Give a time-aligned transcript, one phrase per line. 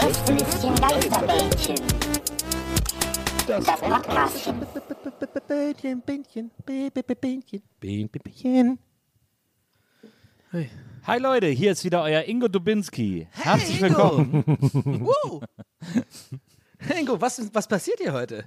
[0.00, 1.76] Gästelistchen Geisterbällchen.
[3.46, 4.66] Das Podcastchen.
[5.46, 8.78] Bähnchen, Bähnchen, Bähnchen, Bähnchen.
[11.06, 13.28] Hi Leute, hier ist wieder euer Ingo Dubinski.
[13.30, 14.18] Herzlich Ingo.
[14.18, 15.08] willkommen.
[16.98, 18.44] Ingo, was, was passiert hier heute?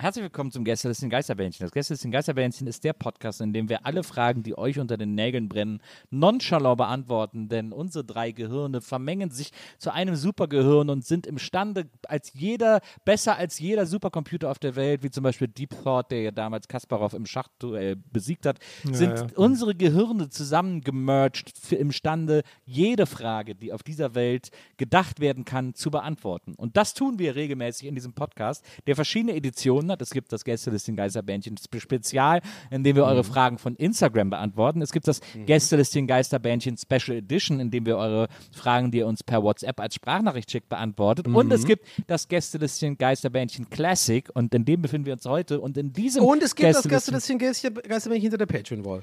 [0.00, 1.66] Herzlich willkommen zum Gästelisten Geisterbändchen.
[1.66, 5.14] Das Gästelisten Geisterbändchen ist der Podcast, in dem wir alle Fragen, die euch unter den
[5.14, 11.26] Nägeln brennen, nonchalant beantworten, denn unsere drei Gehirne vermengen sich zu einem Supergehirn und sind
[11.26, 16.12] imstande, als jeder, besser als jeder Supercomputer auf der Welt, wie zum Beispiel Deep Thought,
[16.12, 18.58] der ja damals Kasparov im Schachduell besiegt hat,
[18.90, 25.90] sind unsere Gehirne zusammengemerged imstande, jede Frage, die auf dieser Welt gedacht werden kann, zu
[25.90, 26.54] beantworten.
[26.54, 30.00] Und das tun wir regelmäßig in diesem Podcast, der verschiedene Editionen hat.
[30.02, 34.82] Es gibt das Gästelisting Geisterbändchen Spezial, in dem wir eure Fragen von Instagram beantworten.
[34.82, 39.22] Es gibt das Gästelisting Geisterbändchen Special Edition, in dem wir eure Fragen, die ihr uns
[39.22, 41.26] per WhatsApp als Sprachnachricht schickt, beantwortet.
[41.26, 45.60] Und es gibt das Gästelisting Geisterbändchen Classic und in dem befinden wir uns heute.
[45.60, 49.02] Und in diesem Und es gibt das Gästelistchen- Gästelistchen Geisterbällchen hinter der Patreon-Wall.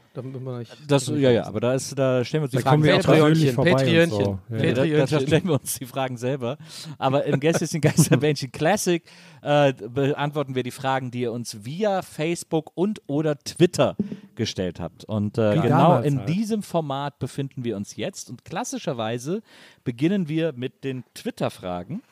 [0.87, 2.97] Das, ja, ja, aber da, ist, da stellen wir uns die Da Fragen selber.
[2.97, 4.09] und Patreonchen.
[4.09, 4.39] so.
[4.49, 4.57] Ja.
[4.57, 5.27] Da, da, Patreonchen.
[5.27, 6.57] stellen wir uns die Fragen selber.
[6.97, 9.03] Aber im Gästelisten Geisterbändchen Classic
[9.47, 13.95] äh, beantworten wir die Fragen, die ihr uns via Facebook und oder Twitter
[14.35, 15.05] gestellt habt.
[15.05, 16.29] Und äh, genau in halt.
[16.29, 18.29] diesem Format befinden wir uns jetzt.
[18.29, 19.41] Und klassischerweise
[19.85, 22.03] beginnen wir mit den Twitter-Fragen.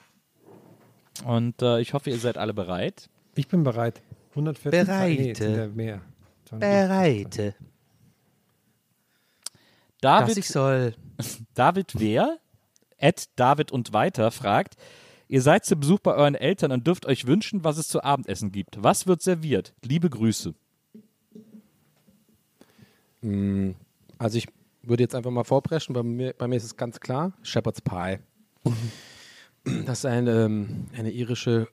[1.26, 3.10] Und äh, ich hoffe, ihr seid alle bereit.
[3.36, 4.02] Ich bin bereit.
[4.30, 5.38] 140 Bereit.
[5.42, 6.02] Nee, mehr.
[6.52, 7.54] Bereite.
[10.00, 10.94] David, Dass ich soll.
[11.54, 12.38] David Wehr,
[12.98, 14.78] at David und weiter, fragt,
[15.28, 18.52] ihr seid zu Besuch bei euren Eltern und dürft euch wünschen, was es zu Abendessen
[18.52, 18.82] gibt.
[18.82, 19.74] Was wird serviert?
[19.84, 20.54] Liebe Grüße.
[24.18, 24.48] Also ich
[24.84, 25.94] würde jetzt einfach mal vorpreschen.
[25.94, 27.34] Bei mir, bei mir ist es ganz klar.
[27.42, 28.20] Shepherd's Pie.
[29.86, 31.68] Das ist eine, ähm, eine irische,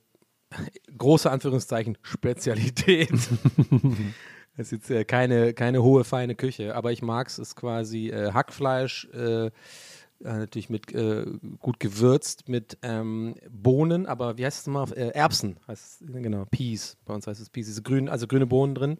[0.96, 3.12] große Anführungszeichen, Spezialität.
[4.54, 7.38] Es ist jetzt äh, keine, keine hohe, feine Küche, aber ich mag es.
[7.38, 9.50] Es ist quasi äh, Hackfleisch, äh,
[10.22, 11.26] natürlich mit äh,
[11.58, 14.90] gut gewürzt mit ähm, Bohnen, aber wie heißt es mal?
[14.92, 16.96] Äh, Erbsen heißt es, genau, Peas.
[17.04, 17.66] Bei uns heißt es Peas.
[17.66, 18.98] Diese grünen, also grüne Bohnen drin.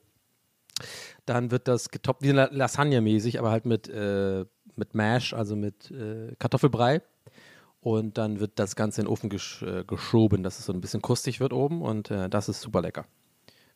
[1.26, 4.44] Dann wird das getoppt, wie La- Lasagne-mäßig, aber halt mit, äh,
[4.76, 7.02] mit Mash, also mit äh, Kartoffelbrei.
[7.80, 10.80] Und dann wird das Ganze in den Ofen gesch äh, geschoben, dass es so ein
[10.80, 11.82] bisschen krustig wird oben.
[11.82, 13.06] Und äh, das ist super lecker,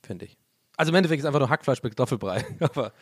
[0.02, 0.36] finde ich.
[0.76, 2.44] Also im Endeffekt ist einfach nur Hackfleisch mit Kartoffelbrei.
[2.60, 2.92] Aber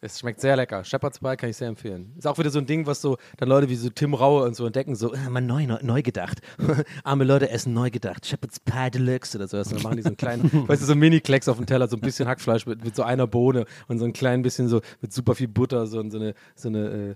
[0.00, 0.82] es schmeckt sehr lecker.
[0.84, 2.12] Shepherd's Pie kann ich sehr empfehlen.
[2.16, 4.56] Ist auch wieder so ein Ding, was so dann Leute wie so Tim Raue und
[4.56, 6.40] so entdecken, so, äh, mal neu, neu, neu gedacht.
[7.04, 8.26] Arme Leute essen neu gedacht.
[8.26, 9.58] Shepherd's Pie Deluxe oder so.
[9.58, 11.96] Und dann machen die so einen kleinen, weißt du, so Mini-Klecks auf dem Teller, so
[11.96, 15.12] ein bisschen Hackfleisch mit, mit so einer Bohne und so ein klein bisschen so mit
[15.12, 17.14] super viel Butter, so, und so eine, so eine äh,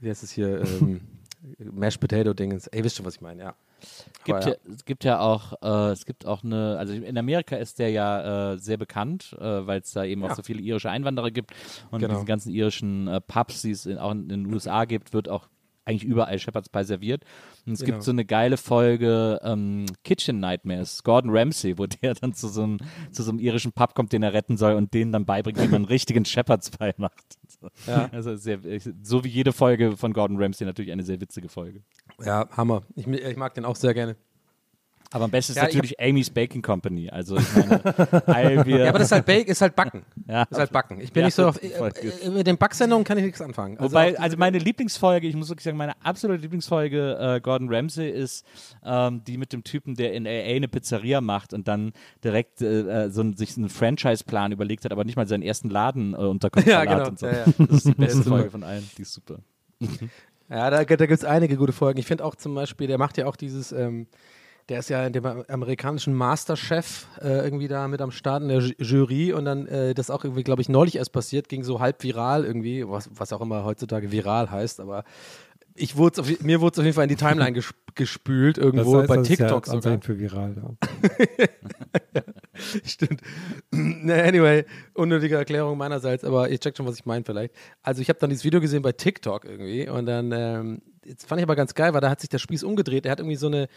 [0.00, 1.00] wie heißt es hier, ähm,
[1.58, 2.66] Mashed Potato-Dingens.
[2.68, 3.54] Ey, wisst schon, was ich meine, ja.
[4.24, 7.56] Gibt Aber ja, es gibt ja auch, äh, es gibt auch eine, also in Amerika
[7.56, 10.90] ist der ja äh, sehr bekannt, äh, weil es da eben auch so viele irische
[10.90, 11.52] Einwanderer gibt
[11.90, 12.14] und Genau.
[12.14, 15.48] diesen ganzen irischen äh, Pubs, die es in, auch in den USA gibt, wird auch
[15.86, 17.24] eigentlich überall Shepherd's Pie serviert.
[17.66, 17.92] Und es Genau.
[17.92, 22.62] gibt so eine geile Folge ähm, Kitchen Nightmares, Gordon Ramsay, wo der dann zu so,
[22.62, 22.78] einem,
[23.10, 25.66] zu so einem irischen Pub kommt, den er retten soll und denen dann beibringt, wie
[25.66, 27.22] man einen richtigen Shepherd's Pie macht.
[27.86, 28.08] Ja.
[28.12, 28.60] Also sehr,
[29.02, 31.82] so wie jede Folge von Gordon Ramsay natürlich eine sehr witzige Folge.
[32.22, 32.82] Ja, Hammer.
[32.94, 34.16] Ich, ich mag den auch sehr gerne.
[35.10, 37.08] Aber am besten ist Ja, ich natürlich Amy's Baking Company.
[37.08, 37.84] Also ich meine,
[38.66, 40.04] wir, Ja, aber das ist halt, Bake, ist halt Backen.
[40.26, 40.42] Ja.
[40.42, 41.00] ist halt Backen.
[41.00, 41.62] Ich bin Ja, nicht so auf.
[41.62, 43.78] Äh, äh, mit den Backsendungen kann ich nichts anfangen.
[43.78, 48.10] Also Wobei, also meine Lieblingsfolge, ich muss wirklich sagen, meine absolute Lieblingsfolge äh, Gordon Ramsay
[48.10, 48.44] ist
[48.84, 51.92] ähm, die mit dem Typen, der in LA eine Pizzeria macht und dann
[52.24, 55.70] direkt äh, äh, so ein, sich einen Franchise-Plan überlegt hat, aber nicht mal seinen ersten
[55.70, 57.44] Laden äh, unter Kontrolle Ja, hat genau.
[57.46, 57.64] so.
[57.66, 58.24] Das ist die beste.
[58.24, 59.38] Folge von allen, die ist super.
[60.50, 61.98] Ja, da, da gibt es einige gute Folgen.
[61.98, 64.06] Ich finde auch zum Beispiel, der macht ja auch dieses, ähm,
[64.68, 68.60] der ist ja in dem amerikanischen Masterchef äh, irgendwie da mit am Start in der
[68.60, 71.80] Ju- Jury und dann, äh, das auch irgendwie, glaube ich, neulich erst passiert, ging so
[71.80, 75.04] halb viral irgendwie, was, was auch immer heutzutage viral heißt, aber
[75.74, 78.98] ich wurde auf, mir wurde es auf jeden Fall in die Timeline gesp gespült, irgendwo
[78.98, 80.00] heißt, bei das TikTok ja sogar.
[80.02, 80.56] Für viral.
[80.56, 81.46] Ja.
[82.84, 83.20] Stimmt.
[83.72, 84.64] Anyway,
[84.94, 87.54] unnötige Erklärung meinerseits, aber ihr checkt schon, was ich meine vielleicht.
[87.82, 91.40] Also ich habe dann dieses Video gesehen bei TikTok irgendwie und dann, ähm, jetzt fand
[91.40, 93.06] ich aber ganz geil, weil da hat sich der Spieß umgedreht.
[93.06, 93.68] Er hat irgendwie so eine,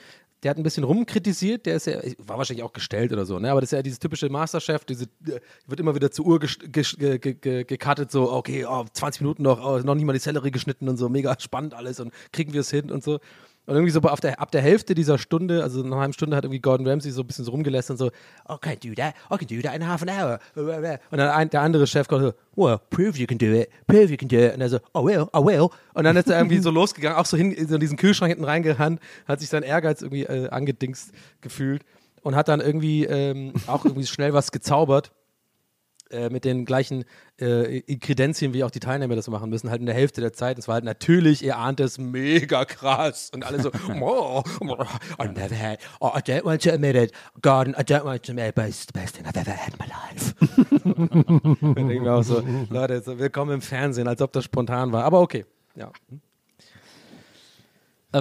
[0.43, 3.49] der hat ein bisschen rumkritisiert, der ist ja, war wahrscheinlich auch gestellt oder so, ne?
[3.49, 6.63] aber das ist ja dieses typische Masterchef, diese, äh, wird immer wieder zur Uhr gest-
[6.71, 10.13] gesch- ge- ge- ge- gecuttet, so, okay, oh, 20 Minuten noch, oh, noch nicht mal
[10.13, 13.19] die Sellerie geschnitten und so, mega spannend alles und kriegen wir es hin und so.
[13.67, 16.37] Und irgendwie so auf der, ab der Hälfte dieser Stunde, also nach einer halben Stunde,
[16.37, 18.11] hat irgendwie Gordon Ramsay so ein bisschen so rumgelässt und so,
[18.47, 20.39] oh, can't do that, I can do that in half an hour.
[20.55, 24.09] Und dann ein, der andere Chef kommt so, well, prove you can do it, prove
[24.09, 24.53] you can do it.
[24.53, 25.67] Und er so, oh will, I will.
[25.93, 29.01] Und dann ist er irgendwie so losgegangen, auch so hin, in diesen Kühlschrank hinten reingerannt,
[29.27, 31.11] hat sich sein Ehrgeiz irgendwie äh, angedingst
[31.41, 31.83] gefühlt
[32.21, 35.11] und hat dann irgendwie ähm, auch irgendwie schnell was gezaubert
[36.11, 37.05] äh, mit den gleichen
[37.37, 40.57] äh, Kredenzien, wie auch die Teilnehmer das machen müssen, halt in der Hälfte der Zeit.
[40.57, 43.31] Es war halt natürlich, ihr ahnt es, mega krass.
[43.33, 43.71] Und alle so,
[44.01, 44.85] oh, oh,
[45.21, 47.11] I never had, oh, I don't want to admit it,
[47.41, 49.73] Gordon, I don't want to admit it, but it's the best thing I've ever had
[49.73, 50.35] in my life.
[51.61, 55.03] Und denken wir auch so, Leute, so, willkommen im Fernsehen, als ob das spontan war.
[55.03, 55.45] Aber okay.
[55.75, 55.91] Ja,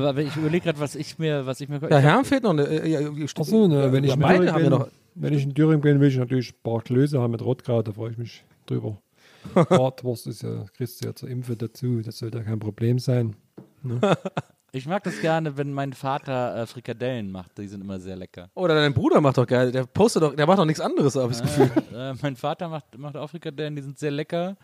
[0.04, 1.80] Aber ich überlege gerade, was ich mir, was ich mir.
[1.90, 2.64] ja Herrn fehlt noch eine.
[2.64, 4.88] Äh, ja, Achso, ne, wenn, ich ja, in beide Thüringen haben bin, noch.
[5.14, 7.92] wenn ich in Thüringen bin, will ich natürlich ein paar Klöße haben mit Rotkraut, da
[7.92, 8.98] freue ich mich drüber.
[9.54, 13.36] Bratwurst ist ja, kriegst du ja zur Impfe dazu, das sollte ja kein Problem sein.
[14.72, 17.56] Ich mag das gerne, wenn mein Vater äh, Frikadellen macht.
[17.56, 18.50] Die sind immer sehr lecker.
[18.54, 19.72] Oder dein Bruder macht doch geil.
[19.72, 21.70] Der postet doch, der macht doch nichts anderes, habe ich das Gefühl.
[21.94, 24.54] Äh, mein Vater macht, macht auch Frikadellen, die sind sehr lecker.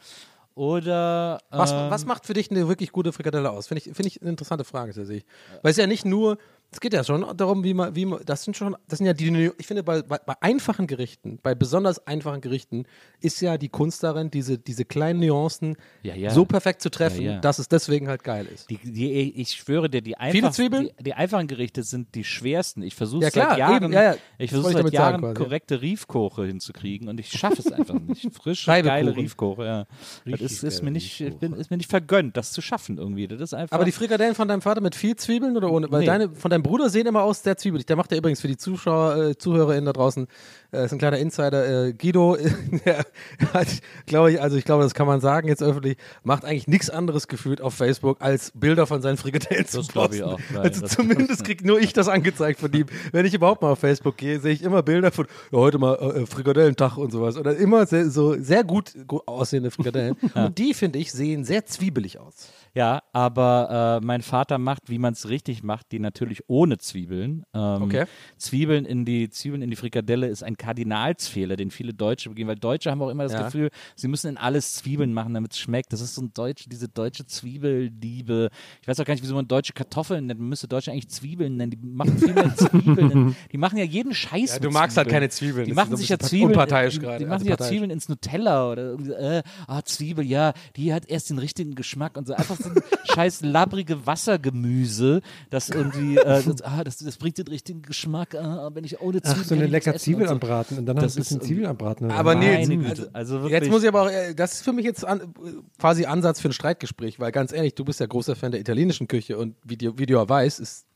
[0.54, 1.40] Oder.
[1.50, 3.68] Was, ähm, was macht für dich eine wirklich gute Frikadelle aus?
[3.68, 5.24] Finde ich, find ich eine interessante Frage tatsächlich.
[5.62, 6.38] Weil es ja nicht nur,
[6.72, 9.12] es geht ja schon darum, wie man, wie man, das sind schon, das sind ja
[9.12, 12.84] die, ich finde, bei, bei, bei einfachen Gerichten, bei besonders einfachen Gerichten,
[13.20, 16.30] ist ja die Kunst darin, diese, diese kleinen Nuancen Ja, ja.
[16.30, 18.70] so perfekt zu treffen, Ja, dass es deswegen halt geil ist.
[18.70, 22.82] Die, die, ich schwöre dir, die, einfach, die, die einfachen Gerichte sind die schwersten.
[22.82, 27.30] Ich versuche seit Jahren, eben, ich versuche seit Jahren sagen korrekte Riefkoche hinzukriegen und ich
[27.30, 28.32] schaffe es einfach nicht.
[28.34, 29.86] Frische, geile Riefkoche, ja.
[30.24, 33.28] Das ist, ist, mir nicht, ich bin, ist mir nicht vergönnt, das zu schaffen irgendwie.
[33.28, 33.74] Das ist einfach.
[33.74, 35.90] Aber die Frikadellen von deinem Vater mit viel Zwiebeln oder ohne?
[35.90, 36.06] Weil Nee.
[36.06, 37.86] deine, von deinem Bruder sehen immer aus sehr zwiebelig.
[37.86, 40.26] Der macht ja übrigens für die Zuschauer, äh, ZuhörerInnen da draußen,
[40.72, 41.86] äh, ist ein kleiner Insider.
[41.86, 42.36] Äh, Guido,
[42.84, 43.04] der
[43.52, 43.68] hat,
[44.06, 47.28] glaube ich, also ich glaube, das kann man sagen jetzt öffentlich, macht eigentlich nichts anderes
[47.28, 50.34] gefühlt auf Facebook, als Bilder von seinen Frikadellen zu Das glaube ich posten.
[50.50, 52.86] auch, ja, Also das- zumindest kriegt nur ich das angezeigt von ihm.
[53.12, 55.94] Wenn ich überhaupt mal auf Facebook gehe, sehe ich immer Bilder von, ja, heute mal
[55.94, 57.36] äh, Frikadellentag und sowas.
[57.36, 60.16] Oder immer sehr, so sehr gut, gut aussehende Frikadellen.
[60.34, 62.48] Und die, finde ich, sehen sehr zwiebelig aus.
[62.74, 67.44] Ja, aber äh, mein Vater macht, wie man es richtig macht, die natürlich ohne Zwiebeln.
[67.54, 68.04] Ähm, Okay.
[68.38, 72.56] Zwiebeln in die Zwiebeln in die Frikadelle ist ein Kardinalsfehler, den viele Deutsche begehen, weil
[72.56, 73.42] Deutsche haben auch immer das Ja.
[73.42, 75.92] Gefühl, sie müssen in alles Zwiebeln machen, damit es schmeckt.
[75.92, 78.48] Das ist so ein deutsche, diese deutsche Zwiebelliebe.
[78.80, 80.40] Ich weiß auch gar nicht, wieso man deutsche Kartoffeln nennt.
[80.40, 81.70] Man müsste Deutsche eigentlich Zwiebeln nennen.
[81.72, 83.36] Die machen mehr Zwiebeln.
[83.52, 84.54] die machen ja jeden Scheiß.
[84.54, 85.14] Ja, du magst halt Zwiebeln.
[85.20, 85.64] keine Zwiebeln.
[85.66, 86.50] Die Das machen sich ja Zwiebeln.
[86.52, 87.58] unparteiisch die, gerade, die also machen sich ja.
[87.58, 92.16] Zwiebeln ins Nutella oder irgendwie, äh, ah, Zwiebel, ja, die hat erst den richtigen Geschmack
[92.16, 92.34] und so.
[92.34, 92.74] Einfach ein
[93.14, 98.70] scheiß labrige Wassergemüse, das irgendwie, äh, das, ah, das, das bringt den richtigen Geschmack, ah,
[98.74, 100.32] wenn ich ohne Zwiebeln Ach, so eine lecker Zwiebel so.
[100.32, 102.10] anbraten und dann noch ein Das bisschen ist- Zwiebel anbraten.
[102.10, 103.52] Aber nee, Güte, also wirklich.
[103.52, 105.34] Jetzt muss ich aber auch, äh, das ist für mich jetzt an,
[105.78, 109.08] quasi Ansatz für ein Streitgespräch, weil ganz ehrlich, du bist ja großer Fan der italienischen
[109.08, 110.86] Küche und wie du, wie du ja weißt, ist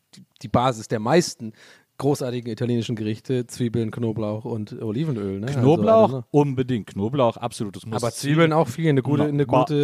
[0.43, 1.53] die Basis der meisten
[1.99, 5.41] großartigen italienischen Gerichte Zwiebeln, Knoblauch und Olivenöl.
[5.41, 5.47] Ne?
[5.47, 6.89] Knoblauch, Also, unbedingt.
[6.89, 8.03] Knoblauch, absolutes Muss.
[8.03, 8.89] aber Zwiebeln auch viel.
[8.89, 9.75] Eine gute, Ma- eine gute,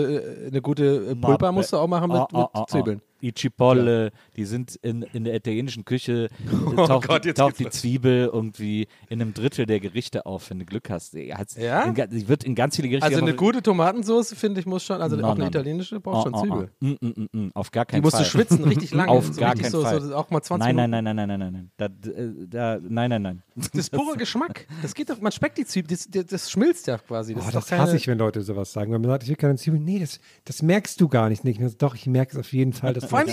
[0.45, 2.67] äh, eine gute äh, Pulpa musst du auch machen mit, ah, mit ah, ah.
[2.67, 3.01] Zwiebeln.
[3.23, 7.39] Die Cipolle, die sind in, in der italienischen Küche, äh, Oh taucht, Gott, die, jetzt
[7.39, 7.71] taucht die.
[7.71, 11.15] Zwiebel irgendwie in einem Drittel der Gerichte auf, wenn du Glück hast.
[11.15, 11.83] Die Ja?
[11.85, 15.01] In, die wird in ganz viele Gerichte Also eine gute Tomatensauce, finde ich, muss schon,
[15.01, 16.71] also No, auch eine no, italienische braucht schon Oh, oh, Zwiebel.
[16.81, 16.85] oh.
[16.87, 17.51] Mm, mm, mm.
[17.55, 18.25] Auf gar Die keinen musst Fall.
[18.25, 19.11] du schwitzen, richtig lange.
[19.11, 20.01] Auf so gar keinen so, Fall.
[20.01, 21.05] So, auch mal 20 nein, nein, Minuten.
[21.05, 22.01] nein, nein, nein, nein, nein, nein.
[22.01, 23.43] Da, äh, da, nein, nein, nein.
[23.55, 24.67] Das ist purer Geschmack.
[24.83, 27.35] Das geht doch, man schmeckt die Zwiebel, das, das, schmilzt ja quasi.
[27.35, 28.93] Das Oh, das hasse ich, wenn Leute sowas sagen.
[28.93, 29.85] Wenn man sagt, ich will keine Zwiebeln.
[29.85, 31.43] Nee, das, das merkst du gar nicht.
[31.79, 33.29] Doch, ich merke es auf jeden Fall, dass Vor allem.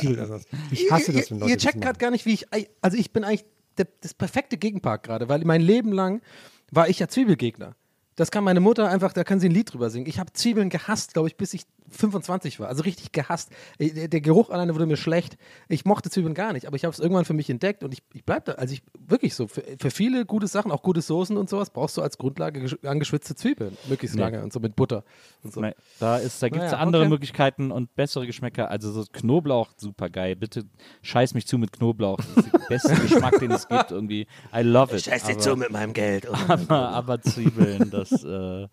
[0.72, 2.46] Ich hasse das, wenn ihr, Leute ihr checkt gerade gar nicht, wie ich,
[2.82, 3.46] also ich bin eigentlich
[3.78, 6.22] der, das perfekte Gegenpart gerade, weil mein Leben lang
[6.72, 7.76] war ich ja Zwiebelgegner.
[8.16, 10.06] Das kann meine Mutter einfach, da kann sie ein Lied drüber singen.
[10.06, 12.68] Ich habe Zwiebeln gehasst, glaube ich, bis ich 25 war.
[12.68, 13.50] Also richtig gehasst.
[13.78, 15.38] Äh, Der, der Geruch alleine wurde mir schlecht.
[15.68, 18.04] Ich mochte Zwiebeln gar nicht, aber ich habe es irgendwann für mich entdeckt und ich,
[18.14, 18.52] ich bleibe da.
[18.54, 21.98] Also ich wirklich so, für, für viele gute Sachen, auch gute Soßen und sowas, brauchst
[21.98, 23.78] du als Grundlage gesch- angeschwitzte Zwiebeln.
[23.88, 24.22] Möglichst Nee.
[24.22, 25.04] lange und so mit Butter
[25.44, 25.62] und so.
[25.62, 27.10] Nein, da ist, da gibt es Naja, andere okay.
[27.10, 28.70] Möglichkeiten und bessere Geschmäcker.
[28.70, 30.36] Also so Knoblauch, super geil.
[30.36, 30.66] Bitte
[31.02, 32.20] scheiß mich zu mit Knoblauch.
[32.36, 34.28] Das ist der beste Geschmack, den es gibt irgendwie.
[34.56, 35.04] I love it.
[35.04, 36.28] Scheiß dir zu mit meinem Geld.
[36.48, 38.12] aber, aber Zwiebeln, das.
[38.24, 38.68] Äh,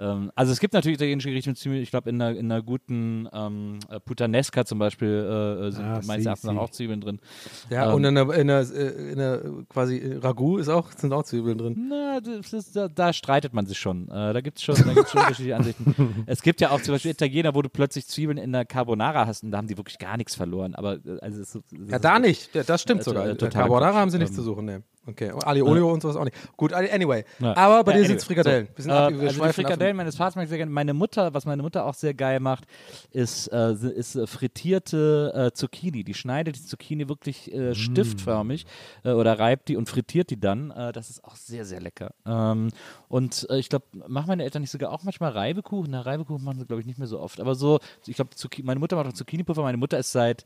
[0.00, 1.52] ähm, also es gibt natürlich italienische Gerichte.
[1.74, 5.84] Ich glaube, in einer, in einer guten ähm, äh, Puttanesca zum Beispiel äh, äh, sind
[5.84, 7.20] Ah, meines Erachtens auch Zwiebeln drin.
[7.68, 11.12] Ja, Ähm, und in der, in der, äh, in der quasi Ragout ist auch, sind
[11.12, 11.86] auch Zwiebeln drin.
[11.90, 14.08] Na, ist, da, da streitet man sich schon.
[14.08, 15.94] Äh, da gibt es schon, da gibt's schon unterschiedliche Ansichten.
[16.26, 19.42] Es gibt ja auch zum Beispiel Italiener, wo du plötzlich Zwiebeln in der Carbonara hast
[19.44, 20.74] und da haben die wirklich gar nichts verloren.
[20.74, 22.54] Aber also es, es Ja, da nicht.
[22.54, 23.28] Ja, Das stimmt Äh, sogar.
[23.28, 24.82] äh, Carbonara haben sie nichts Ähm, zu suchen, ne.
[25.06, 25.32] Okay.
[25.44, 26.36] Ali Olio und sowas auch nicht.
[26.56, 27.24] Gut, anyway.
[27.38, 27.56] Ja.
[27.56, 28.06] Aber bei Ja, dir anyway.
[28.08, 28.68] sind es Frikadellen.
[28.76, 29.52] Wir sind Äh, ab, wir also die.
[29.54, 30.70] Frikadellen meines Vaters mag ich sehr gerne.
[30.70, 32.64] Meine Mutter, was meine Mutter auch sehr geil macht,
[33.10, 36.04] ist, äh, ist äh, frittierte äh, Zucchini.
[36.04, 37.58] Die schneidet die Zucchini wirklich Mm.
[37.58, 38.66] äh, stiftförmig
[39.04, 40.70] äh, oder reibt die und frittiert die dann.
[40.70, 42.12] Äh, das ist auch sehr, sehr lecker.
[42.26, 42.68] Ähm,
[43.08, 45.90] und ich glaube, machen meine Eltern nicht sogar auch manchmal Reibekuchen?
[45.90, 47.40] Na, Reibekuchen machen sie, glaube ich, nicht mehr so oft.
[47.40, 48.30] Aber so, ich glaube,
[48.62, 49.62] meine Mutter macht auch Zucchini-Puffer.
[49.62, 50.44] Meine Mutter ist seit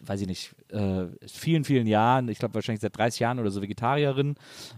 [0.00, 3.62] weiß ich nicht, äh, vielen, vielen Jahren, ich glaube wahrscheinlich seit 30 Jahren oder so
[3.62, 4.34] Vegetarierin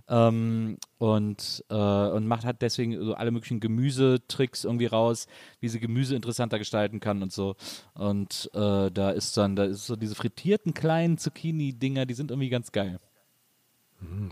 [0.08, 5.26] ähm, und, äh, und macht hat deswegen so alle möglichen Gemüsetricks irgendwie raus,
[5.60, 7.56] wie sie Gemüse interessanter gestalten kann und so.
[7.94, 12.50] Und äh, da ist dann, da ist so diese frittierten kleinen Zucchini-Dinger, die sind irgendwie
[12.50, 12.98] ganz geil.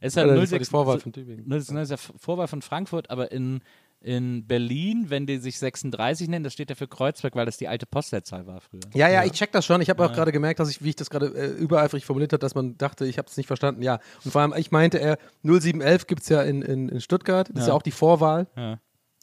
[0.00, 1.48] Es ist halt Oder 06, das war die Vorwahl von Tübingen.
[1.48, 3.60] Das ist das ist ja Vorwahl von Frankfurt, aber in,
[4.00, 7.66] in Berlin, wenn die sich 36 nennen, das steht ja für Kreuzberg, weil das die
[7.68, 8.80] alte Postleitzahl war früher.
[8.94, 9.80] Ja, ja, ich check das schon.
[9.80, 12.40] Ich habe auch gerade gemerkt, dass ich, wie ich das gerade äh, übereifrig formuliert habe,
[12.40, 13.82] dass man dachte, ich habe es nicht verstanden.
[13.82, 17.48] Ja, und vor allem, ich meinte, er 0711 gibt es ja in, in, in Stuttgart,
[17.48, 17.74] das ist ja Ja.
[17.74, 18.46] auch die Vorwahl.
[18.56, 18.78] Ja.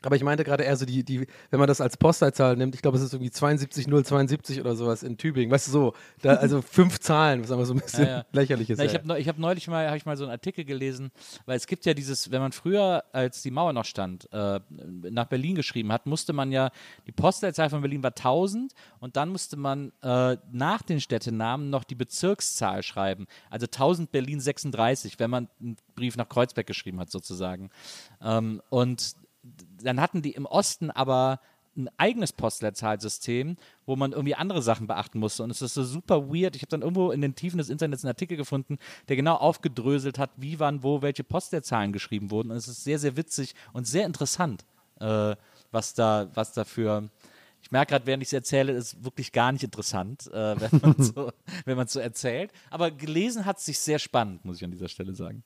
[0.05, 2.81] Aber ich meinte gerade eher so die, die, wenn man das als Postleitzahl nimmt, ich
[2.81, 5.51] glaube, es ist irgendwie 72072 oder sowas in Tübingen.
[5.51, 8.25] Weißt du so, da, also fünf Zahlen, was aber so ein bisschen Ja, ja.
[8.31, 8.77] lächerlich ist.
[8.77, 11.11] Na, ich habe ich hab neulich mal, hab ich mal so einen Artikel gelesen,
[11.45, 14.59] weil es gibt ja dieses, wenn man früher, als die Mauer noch stand, äh,
[15.09, 16.69] nach Berlin geschrieben hat, musste man ja,
[17.07, 21.83] die Postleitzahl von Berlin war 1000 und dann musste man äh, nach den Städtenamen noch
[21.83, 23.25] die Bezirkszahl schreiben.
[23.49, 27.69] Also 1000 Berlin 36, wenn man einen Brief nach Kreuzberg geschrieben hat, sozusagen.
[28.21, 29.15] Ähm, und
[29.81, 31.39] dann hatten die im Osten aber
[31.77, 35.43] ein eigenes Postleitzahlsystem, wo man irgendwie andere Sachen beachten musste.
[35.43, 36.55] Und es ist so super weird.
[36.55, 38.77] Ich habe dann irgendwo in den Tiefen des Internets einen Artikel gefunden,
[39.09, 42.51] der genau aufgedröselt hat, wie, wann, wo, welche Postleitzahlen geschrieben wurden.
[42.51, 44.65] Und es ist sehr, sehr witzig und sehr interessant,
[44.99, 45.35] äh,
[45.71, 47.09] was da, was dafür.
[47.61, 51.03] Ich merke gerade, während ich es erzähle, ist wirklich gar nicht interessant, äh, wenn man
[51.03, 51.31] so,
[51.65, 52.51] wenn man so erzählt.
[52.69, 55.43] Aber gelesen hat es sich sehr spannend, muss ich an dieser Stelle sagen.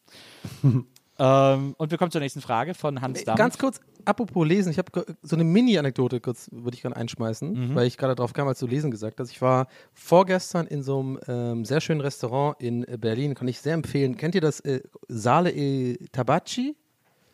[1.20, 3.38] ähm, und wir kommen zur nächsten Frage von Hans Dampf.
[3.38, 7.88] Ganz kurz, apropos Lesen, ich habe so eine Mini-Anekdote kurz, würde ich gerne einschmeißen, weil
[7.88, 9.32] ich gerade drauf kam, als du Lesen gesagt hast.
[9.32, 13.60] Ich war vorgestern in so einem ähm, sehr schönen Restaurant in äh, Berlin, kann ich
[13.60, 14.18] sehr empfehlen.
[14.18, 16.76] Kennt ihr das äh, Sale e Tabacci?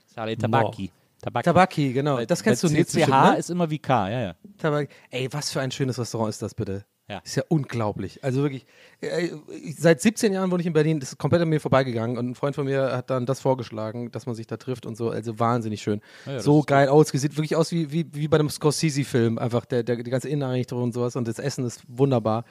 [0.08, 0.92] Sale Tabaki.
[1.22, 1.46] Tabaki.
[1.46, 2.24] Tabaki, genau.
[2.26, 2.90] Das kennst du nicht.
[2.90, 3.38] CCH bestimmt, ne?
[3.38, 4.36] ist immer wie K, ja, ja.
[4.58, 4.90] Tabak.
[5.10, 6.86] Ey, was für ein schönes Restaurant ist das bitte?
[7.08, 7.20] Ja.
[7.20, 8.24] Ist ja unglaublich.
[8.24, 8.66] Also wirklich,
[9.02, 9.30] äh,
[9.78, 12.36] seit 17 Jahren wohne ich in Berlin, das ist komplett an mir vorbeigegangen und ein
[12.36, 15.12] Freund von mir hat dann das vorgeschlagen, dass man sich da trifft und so.
[15.12, 16.02] Also wahnsinnig schön.
[16.26, 19.66] Ja, ja, so geil aus, sieht wirklich aus wie, wie, wie bei einem Scorsese-Film, einfach
[19.66, 22.44] der, der, die ganze Inneneinrichtung und sowas und das Essen ist wunderbar.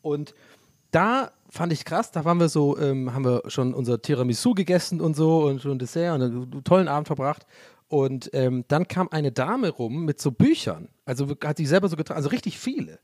[0.00, 0.34] Und
[0.90, 5.02] da fand ich krass, da waren wir so, ähm, haben wir schon unser Tiramisu gegessen
[5.02, 7.46] und so und schon Dessert und einen tollen Abend verbracht.
[7.88, 10.88] Und ähm, dann kam eine Dame rum mit so Büchern.
[11.04, 12.98] Also hat die selber so getragen, also richtig viele.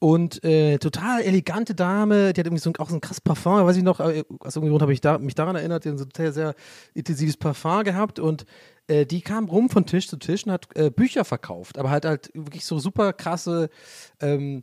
[0.00, 3.66] Und äh, total elegante Dame, die hat irgendwie so ein, auch so ein krasses Parfum,
[3.66, 5.98] weiß ich noch, äh, aus irgendeinem Grund habe ich da, mich daran erinnert, die hat
[5.98, 6.54] so ein sehr, sehr
[6.94, 8.44] intensives Parfum gehabt und
[8.86, 12.04] äh, die kam rum von Tisch zu Tisch und hat äh, Bücher verkauft, aber halt
[12.04, 13.70] halt wirklich so super krasse,
[14.20, 14.62] ähm,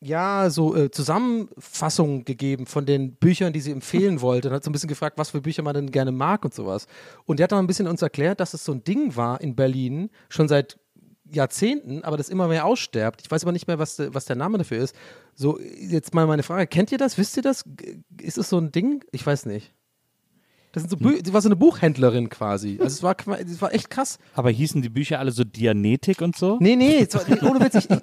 [0.00, 4.48] ja, so äh, Zusammenfassungen gegeben von den Büchern, die sie empfehlen wollte.
[4.48, 6.86] Und hat so ein bisschen gefragt, was für Bücher man denn gerne mag und sowas.
[7.24, 9.56] Und die hat dann ein bisschen uns erklärt, dass es so ein Ding war in
[9.56, 10.78] Berlin, schon seit
[11.32, 13.22] Jahrzehnten, aber das immer mehr aussterbt.
[13.22, 14.94] Ich weiß aber nicht mehr, was, de, was der Name dafür ist.
[15.34, 17.18] So, jetzt mal meine Frage: Kennt ihr das?
[17.18, 17.64] Wisst ihr das?
[18.20, 19.04] Ist es so ein Ding?
[19.12, 19.72] Ich weiß nicht.
[20.72, 22.78] Das sind so Bü sie war so eine Buchhändlerin quasi.
[22.80, 24.18] Also es war, es war echt krass.
[24.34, 26.58] Aber hießen die Bücher alle so Dianetik und so?
[26.60, 27.76] Nee, nee, war, nee ohne Witz.
[27.76, 27.98] Ich, ich,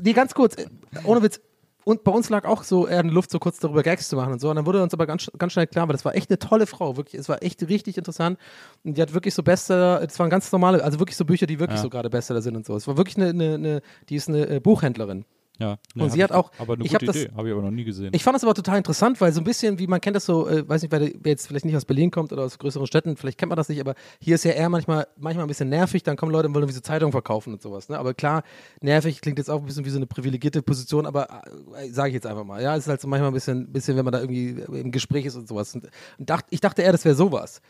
[0.00, 0.54] nee, ganz kurz.
[1.02, 1.40] Ohne Witz.
[1.84, 4.16] Und bei uns lag auch so eher in der Luft, so kurz darüber Gags zu
[4.16, 4.50] machen und so.
[4.50, 6.66] Und dann wurde uns aber ganz, ganz schnell klar, weil das war echt eine tolle
[6.66, 6.96] Frau.
[6.96, 8.38] Wirklich, es war echt richtig interessant.
[8.84, 11.58] Und die hat wirklich so Bestseller, das waren ganz normale, also wirklich so Bücher, die
[11.58, 11.82] wirklich Ja.
[11.82, 12.76] so gerade Bestseller sind und so.
[12.76, 15.24] Es war wirklich eine, eine, eine die ist eine äh, Buchhändlerin.
[15.58, 15.78] Ja.
[15.94, 18.10] Und sie hat auch- Aber eine ich gute Idee, habe ich aber noch nie gesehen.
[18.14, 20.48] Ich fand das aber total interessant, weil so ein bisschen, wie man kennt das so,
[20.48, 23.38] äh, weiß nicht, wer, jetzt vielleicht nicht aus Berlin kommt oder aus größeren Städten, vielleicht
[23.38, 26.16] kennt man das nicht, aber hier ist ja eher manchmal, manchmal ein bisschen nervig, dann
[26.16, 27.88] kommen Leute und wollen diese Zeitung verkaufen und sowas.
[27.88, 27.98] Ne?
[27.98, 28.42] Aber klar,
[28.80, 31.42] nervig klingt jetzt auch ein bisschen wie so eine privilegierte Position, aber
[31.76, 32.62] äh, sage ich jetzt einfach mal.
[32.62, 35.26] Ja, es ist halt so manchmal ein bisschen, bisschen, wenn man da irgendwie im Gespräch
[35.26, 35.74] ist und sowas.
[35.74, 35.86] Und
[36.18, 37.60] dacht, ich dachte eher, das wäre sowas.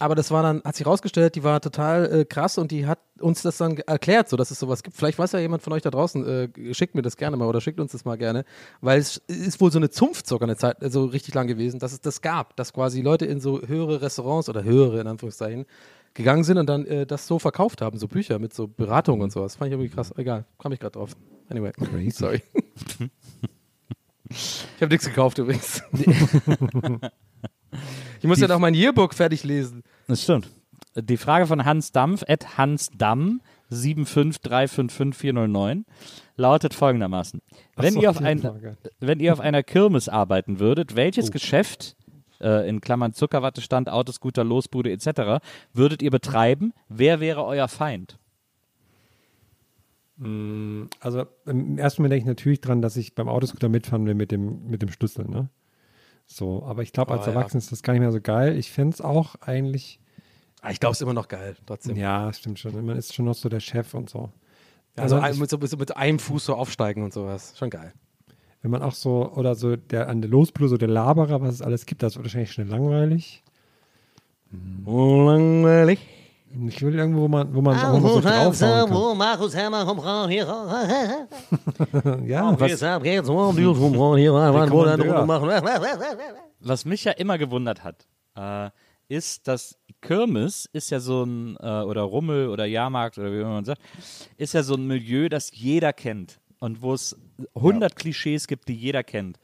[0.00, 2.98] Aber das war dann, hat sich rausgestellt, die war total äh, krass und die hat
[3.20, 4.96] uns das dann erklärt, so dass es sowas gibt.
[4.96, 7.60] Vielleicht weiß ja jemand von euch da draußen, äh, schickt mir das gerne mal oder
[7.60, 8.46] schickt uns das mal gerne,
[8.80, 11.92] weil es ist wohl so eine Zunft sogar eine Zeit, also richtig lang gewesen, dass
[11.92, 15.66] es das gab, dass quasi Leute in so höhere Restaurants oder höhere in Anführungszeichen
[16.14, 19.32] gegangen sind und dann äh, das so verkauft haben, so Bücher mit so Beratungen und
[19.32, 19.56] sowas.
[19.56, 20.12] Fand ich irgendwie krass.
[20.16, 21.10] Egal, kam ich gerade drauf.
[21.50, 21.72] Anyway,
[22.10, 22.42] sorry.
[24.28, 25.82] ich habe nichts gekauft übrigens.
[28.20, 29.82] ich muss ja noch mein Yearbook fertig lesen.
[30.10, 30.50] Das stimmt.
[30.96, 33.40] Die Frage von Hans Dampf, at Hans Damm,
[33.70, 35.84] 753559409,
[36.36, 37.40] lautet folgendermaßen.
[37.76, 38.42] Wenn, so, ihr auf ein,
[38.98, 41.32] wenn ihr auf einer Kirmes arbeiten würdet, welches Oh.
[41.32, 41.96] Geschäft,
[42.40, 45.40] äh, in Klammern Zuckerwattestand, Autoscooter, Losbude etc.,
[45.72, 46.72] würdet ihr betreiben?
[46.88, 48.18] Wer wäre euer Feind?
[50.18, 54.32] Also im ersten Moment denke ich natürlich dran, dass ich beim Autoscooter mitfahren will mit
[54.32, 55.48] dem, mit dem Schlüssel, ne?
[56.26, 57.32] So, aber ich glaube, als Oh, ja.
[57.32, 58.56] Erwachsener ist das gar nicht mehr so geil.
[58.56, 59.99] Ich fände es auch eigentlich,
[60.62, 61.96] Ah, Ich glaube, es ist immer noch geil, trotzdem.
[61.96, 62.84] ja, stimmt schon.
[62.84, 64.30] Man ist schon noch so der Chef und so.
[64.96, 67.54] Also Also ein, ich- mit, so, mit, einem Fuß so aufsteigen und sowas.
[67.58, 67.92] Schon geil.
[68.62, 71.62] Wenn man auch so, oder so der an der Losblue, so der Laberer, was es
[71.62, 73.42] alles gibt, das wird wahrscheinlich schnell langweilig.
[74.84, 75.98] Langweilig.
[76.68, 78.96] Ich will irgendwo, wo man, wo man auch mal so draufhauen kann.
[82.26, 82.70] Ja, was?
[86.60, 88.06] Was mich ja immer gewundert hat,
[88.36, 88.70] äh,
[89.10, 93.64] ist, dass Kirmes ist ja so ein, äh, oder Rummel oder Jahrmarkt oder wie man
[93.64, 93.82] sagt,
[94.36, 97.18] ist ja so ein Milieu, das jeder kennt und wo es
[97.54, 99.38] 100 Klischees gibt, die jeder kennt.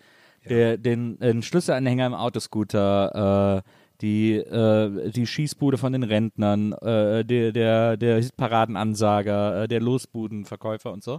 [0.48, 7.24] Der, den, den Schlüsselanhänger im Autoscooter, äh, die, äh, die Schießbude von den Rentnern, äh,
[7.24, 11.18] der, der, der Hitparadenansager, äh, der Losbudenverkäufer und so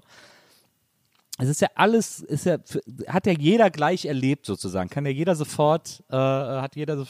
[1.40, 2.58] es ist ja alles, ist ja,
[3.08, 7.06] hat ja jeder gleich erlebt sozusagen, kann ja jeder sofort, äh, hat jeder so,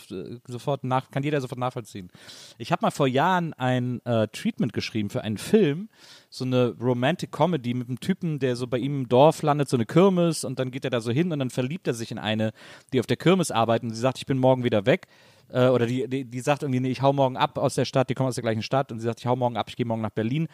[0.46, 2.10] sofort nach, kann jeder sofort nachvollziehen.
[2.58, 5.88] Ich habe mal vor Jahren ein äh, Treatment geschrieben für einen Film,
[6.30, 9.78] so eine Romantic Comedy mit einem Typen, der so bei ihm im Dorf landet, so
[9.78, 12.20] eine Kirmes und dann geht er da so hin und dann verliebt er sich in
[12.20, 12.52] eine,
[12.92, 15.08] die auf der Kirmes arbeitet und sie sagt, ich bin morgen wieder weg.
[15.50, 18.10] Äh, oder die, die, die sagt irgendwie, nee, ich hau morgen ab aus der Stadt,
[18.10, 19.86] die kommt aus der gleichen Stadt und sie sagt, ich hau morgen ab, ich gehe
[19.86, 20.50] morgen nach Berlin.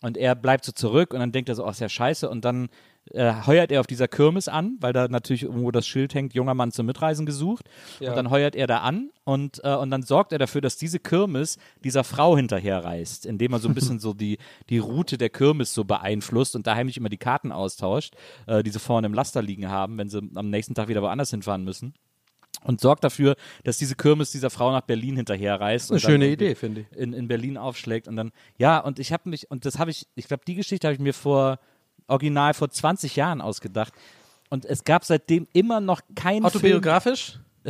[0.00, 2.28] Und er bleibt so zurück und dann denkt er so, ach, ist ja scheiße.
[2.30, 2.68] Und dann
[3.12, 6.54] äh, heuert er auf dieser Kirmes an, weil da natürlich irgendwo das Schild hängt, junger
[6.54, 7.68] Mann zum Mitreisen gesucht.
[8.00, 8.10] Ja.
[8.10, 10.98] Und dann heuert er da an und, äh, und dann sorgt er dafür, dass diese
[10.98, 15.74] Kirmes dieser Frau hinterherreist, indem er so ein bisschen so die, die Route der Kirmes
[15.74, 18.14] so beeinflusst und da heimlich immer die Karten austauscht,
[18.46, 21.30] äh, die sie vorne im Laster liegen haben, wenn sie am nächsten Tag wieder woanders
[21.30, 21.94] hinfahren müssen.
[22.64, 25.92] Und sorgt dafür, dass diese Kirmes dieser Frau nach Berlin hinterherreist.
[25.92, 26.98] Eine schöne Idee, finde ich.
[26.98, 30.08] in, in Berlin aufschlägt und dann, ja, und ich habe mich, und das habe ich,
[30.16, 31.60] ich glaube, die Geschichte habe ich mir vor,
[32.08, 33.92] original vor 20 Jahren ausgedacht.
[34.50, 36.82] Und es gab seitdem immer noch keinen Film.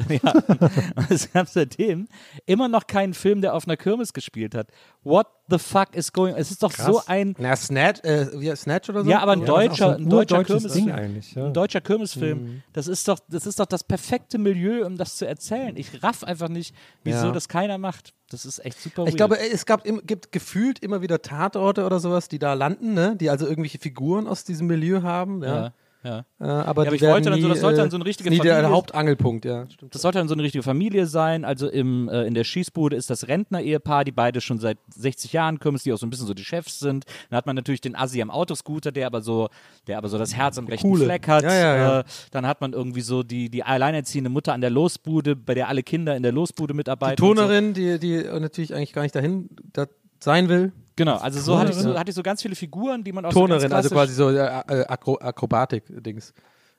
[0.22, 2.08] Ja, und es gab seitdem
[2.46, 4.68] immer noch keinen Film, der auf einer Kirmes gespielt hat.
[5.02, 9.04] What the fuck is going Es ist doch so ein, Na, Snatch, äh, Snatch oder
[9.04, 9.10] so?
[9.10, 10.90] ja, aber ein Ja, deutscher, ein ein deutscher Kirmesfilm.
[10.92, 11.46] eigentlich, ja.
[11.46, 12.62] Ein deutscher Kirmesfilm.
[12.72, 15.76] Das ist doch, das ist doch das perfekte Milieu, um das zu erzählen.
[15.76, 17.32] Ich raff einfach nicht, wieso Ja.
[17.32, 18.14] das keiner macht.
[18.30, 19.16] Das ist echt super Ich weird.
[19.16, 23.16] glaube, es gab, gibt gefühlt immer wieder Tatorte oder sowas, die da landen, ne?
[23.16, 25.42] die also irgendwelche Figuren aus diesem Milieu haben.
[25.42, 25.72] Ja.
[26.04, 26.20] Ja.
[26.40, 27.90] Äh, aber Ja, aber die ich wollte werden dann so- nie, das sollte dann äh,
[27.90, 29.68] so eine richtige nie der Familie- Hauptangelpunkt, ja.
[29.68, 29.94] Stimmt.
[29.94, 31.44] Das sollte dann so eine richtige Familie sein.
[31.44, 35.58] Also im, äh, in der Schießbude ist das Rentner-Ehepaar, die beide schon seit 60 Jahren
[35.58, 37.04] kümmern, die auch so ein bisschen so die Chefs sind.
[37.30, 39.48] Dann hat man natürlich den Assi am Autoscooter, der aber so,
[39.88, 41.04] der aber so das Herz am rechten Coole.
[41.04, 41.42] Fleck hat.
[41.42, 42.00] Ja, ja.
[42.00, 45.68] Äh, dann hat man irgendwie so die, die alleinerziehende Mutter an der Losbude, bei der
[45.68, 47.22] alle Kinder in der Losbude Die mitarbeiten.
[47.24, 47.42] und so.
[47.42, 49.86] Tonerin, die, die natürlich eigentlich gar nicht dahin da
[50.20, 50.72] sein will.
[50.98, 53.32] Genau, also so hatte, ich so hatte ich so ganz viele Figuren, die man auch
[53.32, 56.34] Tonerin, so also quasi so äh, äh, Akro Akrobatik-Dings.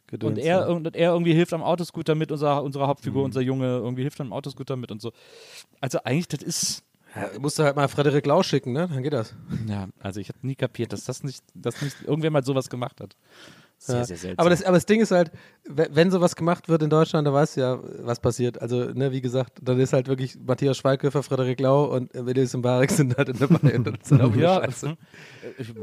[0.07, 0.65] Gedöns, Und er, ja.
[0.67, 2.89] und er irgendwie hilft am Autoscooter mit, unser, unsere Mhm.
[2.89, 5.13] Hauptfigur, unser Junge, irgendwie hilft am Autoscooter mit und so.
[5.79, 6.83] Also eigentlich, das ist,
[7.15, 8.87] Ja, musst du halt mal Frederik Lau schicken, ne?
[8.91, 9.35] Dann geht das.
[9.67, 12.99] ja, also ich habe nie kapiert, dass das nicht, dass nicht irgendwer mal sowas gemacht
[13.01, 13.15] hat.
[13.81, 14.03] Sehr, Ja.
[14.03, 14.39] sehr seltsam.
[14.41, 15.31] Aber das, aber das Ding ist halt,
[15.63, 18.61] we- wenn sowas gemacht wird in Deutschland, dann weißt du ja, was passiert.
[18.61, 22.91] Also, ne, wie gesagt, dann ist halt wirklich Matthias Schweighöfer, Frederik Lau und Elias Mbarek
[22.91, 23.75] sind halt dabei.
[23.77, 24.87] Und das ist auch ja, scheiße.
[24.89, 24.97] mhm.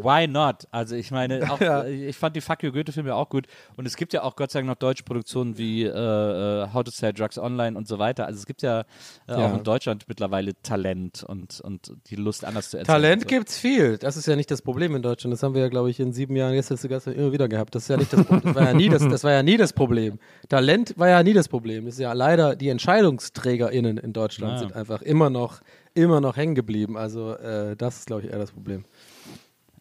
[0.02, 0.66] why not?
[0.70, 1.84] Also ich meine, auch, Ja.
[1.84, 3.46] äh, ich fand die Fuck You Goethe-Filme auch gut.
[3.76, 6.84] Und es gibt ja auch Gott sei Dank noch deutsche Produktionen wie äh, äh, How
[6.84, 8.26] to Sell Drugs Online und so weiter.
[8.26, 8.84] Also es gibt ja, äh,
[9.28, 9.46] Ja.
[9.50, 12.94] auch in Deutschland mittlerweile Talent und, und die Lust anders zu erzählen.
[13.02, 13.28] Talent so.
[13.28, 13.96] gibt's viel.
[13.98, 15.32] Das ist ja nicht das Problem in Deutschland.
[15.32, 17.74] Das haben wir ja, glaube ich, in sieben Jahren jetzt letzte Gast immer wieder gehabt.
[17.74, 19.72] Das ist ja nicht das, das war ja nie das, das war ja nie das
[19.72, 20.18] Problem.
[20.48, 21.84] Talent war ja nie das Problem.
[21.86, 24.58] Das ist ja leider die EntscheidungsträgerInnen in Deutschland Ja.
[24.58, 25.60] sind einfach immer noch,
[25.94, 26.96] immer noch hängen geblieben.
[26.96, 28.84] Also äh, das ist, glaube ich, eher das Problem.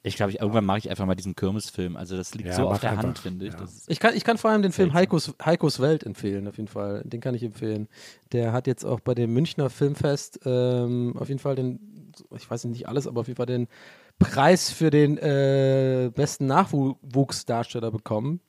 [0.04, 1.96] Ich glaube, ich, irgendwann mache ich einfach mal diesen Kirmesfilm.
[1.98, 3.24] Also das liegt Ja, so auf der Hand, einfach.
[3.24, 3.54] finde ich.
[3.54, 3.66] Ja.
[3.88, 7.02] Ich kann, ich kann vor allem den Film Heikos, Heikos Welt empfehlen, auf jeden Fall.
[7.06, 7.88] Den kann ich empfehlen.
[8.32, 11.80] Der hat jetzt auch bei dem Münchner Filmfest ähm, auf jeden Fall den,
[12.38, 13.68] ich weiß nicht alles, aber auf jeden Fall den
[14.20, 18.40] Preis für den äh, besten Nachwuchsdarsteller bekommen.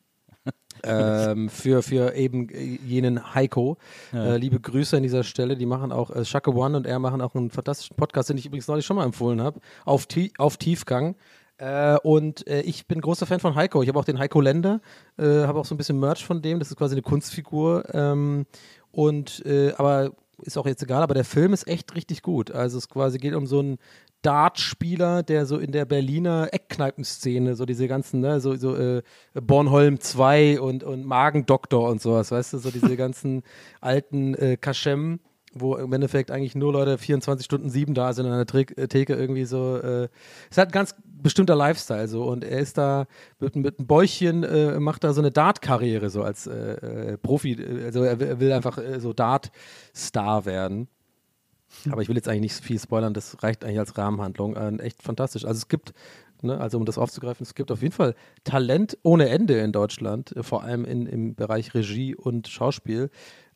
[0.85, 3.79] ähm, für, für eben äh, jenen Heiko.
[4.13, 5.57] Äh, liebe Grüße an dieser Stelle.
[5.57, 8.47] Die machen auch, äh, Shaka One und er machen auch einen fantastischen Podcast, den ich
[8.47, 10.07] übrigens neulich schon mal empfohlen habe, auf,
[10.39, 11.17] auf Tiefgang.
[11.59, 13.83] Äh, und äh, ich bin großer Fan von Heiko.
[13.83, 14.81] Ich habe auch den Heiko Länder,
[15.19, 16.59] äh, habe auch so ein bisschen Merch von dem.
[16.59, 17.85] Das ist quasi eine Kunstfigur.
[17.95, 18.47] Ähm,
[18.91, 22.51] und äh, aber ist auch jetzt egal, aber der Film ist echt richtig gut.
[22.51, 23.79] Also es quasi geht um so einen
[24.23, 29.03] Dartspieler, der so in der Berliner Eckkneipenszene, so diese ganzen, ne, so, so äh,
[29.35, 33.43] Bornholm 2 und, und Magendoktor und sowas, weißt du, so diese ganzen
[33.81, 35.21] alten äh, Kaschem,
[35.53, 38.89] wo im Endeffekt eigentlich nur Leute 24 Stunden 7 da sind an der Tre äh,
[38.89, 39.77] Theke irgendwie so.
[39.77, 40.09] Äh,
[40.57, 43.07] halt ein ganz bestimmter Lifestyle so und er ist da
[43.41, 47.57] mit, mit einem Bäuchchen, äh, macht da so eine Dart-Karriere so als äh, äh, Profi,
[47.85, 50.89] also er, will- er will einfach äh, so Dart-Star werden.
[51.91, 54.57] Aber ich will jetzt eigentlich nicht viel spoilern, das reicht eigentlich als Rahmenhandlung.
[54.57, 55.45] Äh, echt fantastisch.
[55.45, 55.93] Also es gibt,
[56.43, 60.35] ne, also um das aufzugreifen, es gibt auf jeden Fall Talent ohne Ende in Deutschland,
[60.37, 63.11] äh, vor allem in, im Bereich Regie und Schauspiel.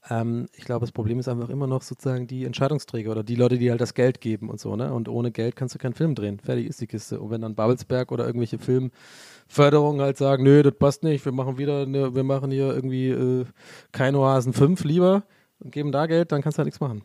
[0.08, 3.58] Ähm, ich glaube, das Problem ist einfach immer noch sozusagen die Entscheidungsträger oder die Leute,
[3.58, 4.92] die halt das Geld geben und so, ne?
[4.92, 6.38] Und ohne Geld kannst du keinen Film drehen.
[6.40, 7.20] Fertig ist die Kiste.
[7.20, 11.58] Und wenn dann Babelsberg oder irgendwelche Filmförderungen halt sagen, nö, das passt nicht, wir machen
[11.58, 13.44] wieder, ne, wir machen hier irgendwie äh,
[13.92, 15.24] kein Oasen 5 lieber
[15.58, 17.02] und geben da Geld, dann kannst du halt nichts machen.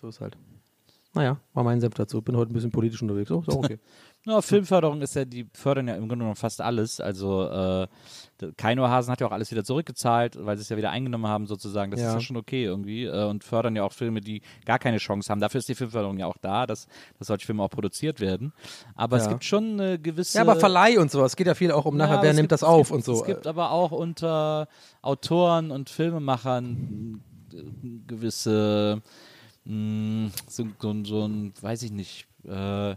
[0.00, 0.36] So ist halt.
[1.14, 2.20] Naja, war mein Senf dazu.
[2.22, 3.30] Bin heute ein bisschen politisch unterwegs.
[3.30, 3.78] Oh, ist auch okay.
[4.26, 6.98] Ja, Filmförderung ist ja, die fördern ja im Grunde genommen fast alles.
[6.98, 7.86] Also äh,
[8.40, 11.26] der Keino Hasen hat ja auch alles wieder zurückgezahlt, weil sie es ja wieder eingenommen
[11.26, 11.90] haben sozusagen.
[11.90, 12.08] Das Ja.
[12.08, 15.28] ist ja schon okay irgendwie äh, und fördern ja auch Filme, die gar keine Chance
[15.30, 15.40] haben.
[15.40, 16.86] Dafür ist die Filmförderung ja auch da, dass,
[17.18, 18.54] dass solche Filme auch produziert werden.
[18.94, 19.32] Aber es Ja.
[19.32, 20.38] gibt schon eine gewisse...
[20.38, 21.32] ja, aber Verleih und sowas.
[21.32, 22.88] Es geht ja viel auch um nachher, Ja, wer es nimmt gibt- das auf es
[22.88, 23.20] gibt, und so.
[23.20, 24.68] Es gibt aber auch unter
[25.02, 27.20] Autoren und Filmemachern
[28.06, 29.02] gewisse,
[29.64, 32.96] mh, so, so, so ein, weiß ich nicht, äh,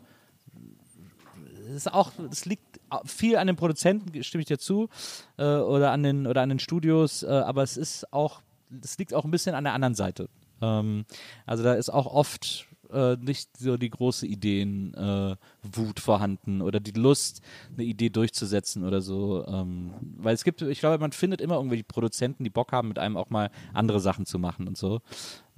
[1.75, 4.89] ist auch, es liegt viel an den Produzenten, stimme ich dir zu,
[5.37, 8.41] äh, oder an den oder an den Studios, äh, aber es ist auch,
[8.81, 10.29] es liegt auch ein bisschen an der anderen Seite.
[10.61, 11.05] Ähm,
[11.45, 15.35] also da ist auch oft äh, nicht so die große Ideenwut äh,
[15.77, 17.41] Wut vorhanden oder die Lust,
[17.73, 19.45] eine Idee durchzusetzen oder so.
[19.47, 22.99] Ähm, weil es gibt, ich glaube, man findet immer irgendwelche Produzenten, die Bock haben, mit
[22.99, 25.01] einem auch mal andere Sachen zu machen und so.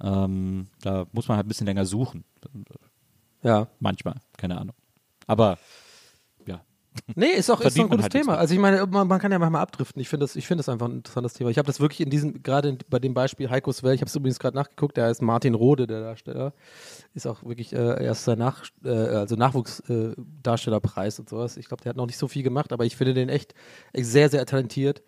[0.00, 2.24] Ähm, da muss man halt ein bisschen länger suchen.
[3.42, 3.68] ja.
[3.78, 4.76] Manchmal, keine Ahnung.
[5.26, 5.58] Aber.
[7.14, 8.36] Nee, ist auch, ist ein gutes halt Thema.
[8.36, 10.00] Also ich meine, man, man kann ja manchmal abdriften.
[10.00, 11.50] Ich finde das, ich finde das einfach ein interessantes Thema.
[11.50, 14.16] Ich habe das wirklich in diesem, gerade bei dem Beispiel Heikos Welt, ich habe es
[14.16, 16.52] übrigens gerade nachgeguckt, der heißt Martin Rode, der Darsteller.
[17.14, 21.56] Ist auch wirklich äh, erst sein Nach, äh, also Nachwuchsdarstellerpreis äh, und sowas.
[21.56, 23.54] Ich glaube, der hat noch nicht so viel gemacht, aber ich finde den echt
[23.94, 25.02] sehr, sehr talentiert.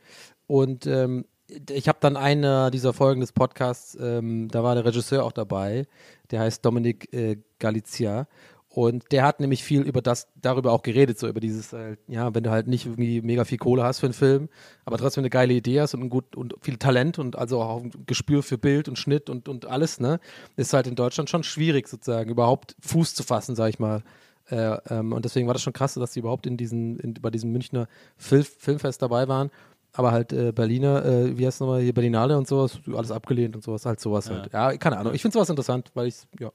[0.47, 1.25] Und ähm,
[1.71, 5.87] ich habe dann eine dieser Folgen des Podcasts, ähm, da war der Regisseur auch dabei,
[6.31, 8.27] der heißt Dominik äh, Galizia.
[8.75, 12.35] Und der hat nämlich viel über das, darüber auch geredet, so über dieses, äh, ja,
[12.35, 14.49] wenn du halt nicht irgendwie mega viel Kohle hast für einen Film,
[14.87, 17.91] aber trotzdem eine geile Idee hast und gut und viel Talent und also auch ein
[18.07, 20.21] Gespür für Bild und Schnitt und, und alles, ne,
[20.57, 24.03] ist halt in Deutschland schon schwierig sozusagen, überhaupt Fuß zu fassen, sag ich mal.
[24.49, 27.29] Äh, ähm, und deswegen war das schon krass, dass sie überhaupt in diesen, in, bei
[27.29, 29.51] diesem Münchner Fil Filmfest dabei waren.
[29.93, 33.55] aber halt äh, Berliner, äh, wie heißt es nochmal, hier Berlinale und sowas, alles abgelehnt
[33.55, 34.51] und sowas, halt sowas halt.
[34.53, 35.13] Ja, keine Ahnung.
[35.13, 36.51] Ich finde sowas interessant, weil ich, ja.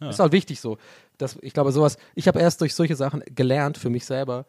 [0.00, 0.78] Ist halt wichtig so.
[1.16, 4.46] Dass, ich glaube, sowas, ich habe erst durch solche Sachen gelernt für mich selber.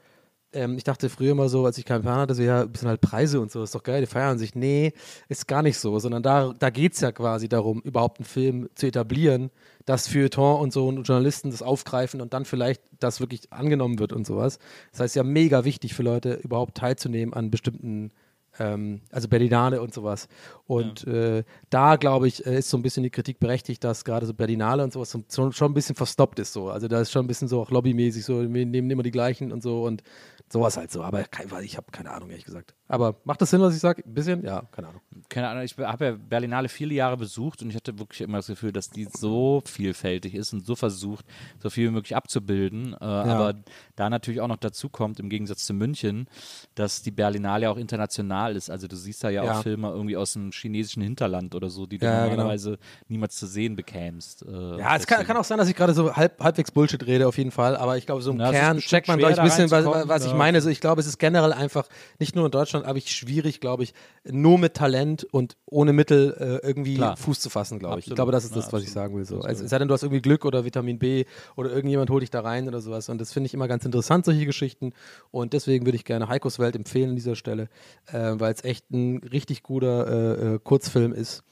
[0.52, 2.88] Ähm, ich dachte früher immer so, als ich keinen Plan hatte, so, ja, ein bisschen
[2.88, 4.56] halt Preise und so, ist doch geil, die feiern sich.
[4.56, 4.94] Nee,
[5.28, 8.70] ist gar nicht so, sondern da, da geht es ja quasi darum, überhaupt einen Film
[8.76, 9.52] zu etablieren,
[9.86, 14.14] dass Feuilleton und so und Journalisten das aufgreifen und dann vielleicht das wirklich angenommen wird
[14.14, 14.60] und sowas.
[14.92, 18.12] Das heißt ja mega wichtig für Leute, überhaupt teilzunehmen an bestimmten
[18.60, 20.28] ähm, also Berlinale und sowas.
[20.70, 24.28] Und äh, da, glaube ich, äh, ist so ein bisschen die Kritik berechtigt, dass gerade
[24.28, 26.70] so Berlinale und sowas so, so, schon ein bisschen verstoppt ist so.
[26.70, 29.52] Also da ist schon ein bisschen so auch lobbymäßig so, wir nehmen immer die gleichen
[29.52, 30.04] und so und
[30.48, 31.02] sowas halt so.
[31.02, 32.76] Aber kein, ich habe keine Ahnung, ehrlich gesagt.
[32.88, 34.04] Aber macht das Sinn, was ich sage?
[34.06, 34.44] Ein bisschen?
[34.44, 35.02] Ja, keine Ahnung.
[35.28, 38.48] Keine Ahnung, ich habe ja Berlinale viele Jahre besucht und ich hatte wirklich immer das
[38.48, 41.26] Gefühl, dass die so vielfältig ist und so versucht,
[41.60, 42.94] so viel wie möglich abzubilden.
[42.94, 43.56] Äh, Aber
[43.96, 46.28] da natürlich auch noch dazu kommt, im Gegensatz zu München,
[46.76, 48.70] dass die Berlinale ja auch international ist.
[48.70, 49.60] Also du siehst da ja, Ja.
[49.60, 52.30] auch Filme irgendwie aus dem chinesischen Hinterland oder so, die du Ja, genau.
[52.38, 54.44] normalerweise niemals zu sehen bekämst.
[54.44, 57.28] Äh, Ja, es kann, kann auch sein, dass ich gerade so halb, halbwegs Bullshit rede,
[57.28, 57.76] auf jeden Fall.
[57.76, 60.26] Aber ich glaube, so im ist Kern checkt man, glaube ich, ein bisschen, was, was
[60.26, 60.38] ich ja.
[60.38, 60.62] meine.
[60.62, 61.88] So, ich glaube, es ist generell einfach,
[62.20, 63.94] nicht nur in Deutschland, aber ich schwierig, glaube ich,
[64.30, 67.18] nur mit Talent und ohne Mittel äh, irgendwie Klar.
[67.18, 68.08] Fuß zu fassen, glaube ich.
[68.08, 68.94] Ich glaube, das ist Ja, das, was ich absolut.
[68.94, 69.26] sagen will.
[69.26, 69.42] So.
[69.42, 72.30] Also, es sei denn, du hast irgendwie Glück oder Vitamin B oder irgendjemand holt dich
[72.32, 73.10] da rein oder sowas.
[73.10, 74.94] Und das finde ich immer ganz interessant, solche Geschichten.
[75.32, 77.70] Und deswegen würde ich gerne Heikos Welt empfehlen an dieser Stelle,
[78.08, 81.44] äh, weil es echt ein richtig guter äh, äh, Kurzfilm ist.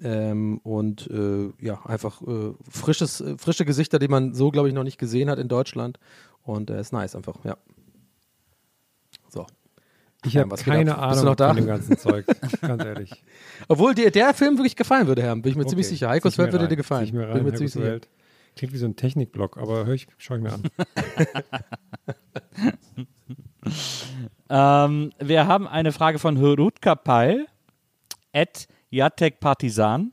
[0.00, 4.74] Ähm, und äh, ja, einfach äh, frisches, äh, frische Gesichter, die man so, glaube ich,
[4.74, 5.98] noch nicht gesehen hat in Deutschland.
[6.42, 7.56] Und äh, ist nice einfach, ja.
[9.28, 9.44] So.
[10.24, 11.48] Ich Ja, habe keine du Ahnung noch da?
[11.48, 12.26] von dem ganzen Zeug,
[12.60, 13.22] ganz ehrlich.
[13.68, 16.08] Obwohl dir der Film wirklich gefallen würde, Herr, bin ich mir ziemlich Okay, sicher.
[16.08, 17.02] Heikos Welt würde dir gefallen.
[17.02, 17.84] zieh Ich mir bin rein, mir ziemlich sicher.
[17.84, 18.08] Welt.
[18.56, 20.62] Klingt wie so ein Technikblock, aber hör ich, schau ich mir an.
[24.50, 27.44] Ähm, wir haben eine Frage von Hrutka Pai,
[28.40, 30.12] at Jatek Partisan.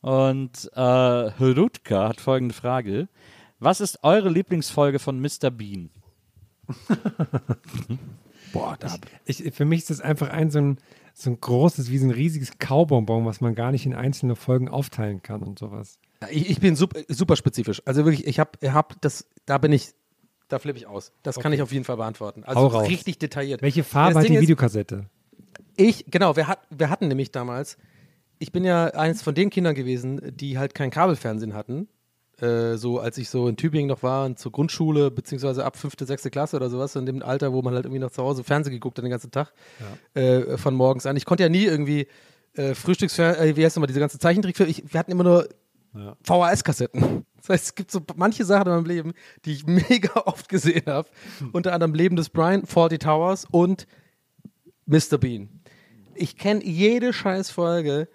[0.00, 3.08] Und äh, Hrutka hat folgende Frage.
[3.58, 5.50] Was ist eure Lieblingsfolge von Mr.
[5.50, 5.90] Bean?
[8.52, 8.96] Boah, da.
[9.26, 10.78] Ich, für mich ist das einfach ein so ein,
[11.14, 14.68] so ein großes, wie so ein riesiges Kaubonbon, was man gar nicht in einzelne Folgen
[14.68, 15.98] aufteilen kann und sowas.
[16.30, 17.82] Ich, ich bin super, super spezifisch.
[17.84, 19.90] Also wirklich, ich habe hab das, da bin ich,
[20.48, 21.12] da flippe ich aus.
[21.22, 22.42] Das kann ich auf jeden Fall beantworten.
[22.44, 23.62] Also richtig detailliert.
[23.62, 25.06] Welche Farbe Das hat Ding die ist- Videokassette?
[25.80, 27.78] Ich, genau, wir, hat, wir hatten nämlich damals,
[28.38, 31.88] ich bin ja eines von den Kindern gewesen, die halt kein Kabelfernsehen hatten.
[32.38, 36.04] Äh, so als ich so in Tübingen noch war und zur Grundschule, beziehungsweise ab fünfte,
[36.04, 38.74] sechste Klasse oder sowas, in dem Alter, wo man halt irgendwie noch zu Hause Fernsehen
[38.74, 39.54] geguckt hat den ganzen Tag,
[40.12, 41.16] äh, von morgens an.
[41.16, 42.08] Ich konnte ja nie irgendwie
[42.54, 45.48] äh, Frühstücksfernsehen, äh, wie heißt nochmal, diese ganze Zeichentrickfilme, ich, wir hatten immer nur
[46.22, 47.24] VHS-Kassetten.
[47.38, 49.12] Das heißt, es gibt so manche Sachen in meinem Leben,
[49.46, 51.08] die ich mega oft gesehen habe.
[51.52, 53.86] Unter anderem Leben des Brian, Faulty Towers und
[54.84, 55.18] Mr.
[55.18, 55.48] Bean.
[56.14, 58.08] Ich kenne jede Scheißfolge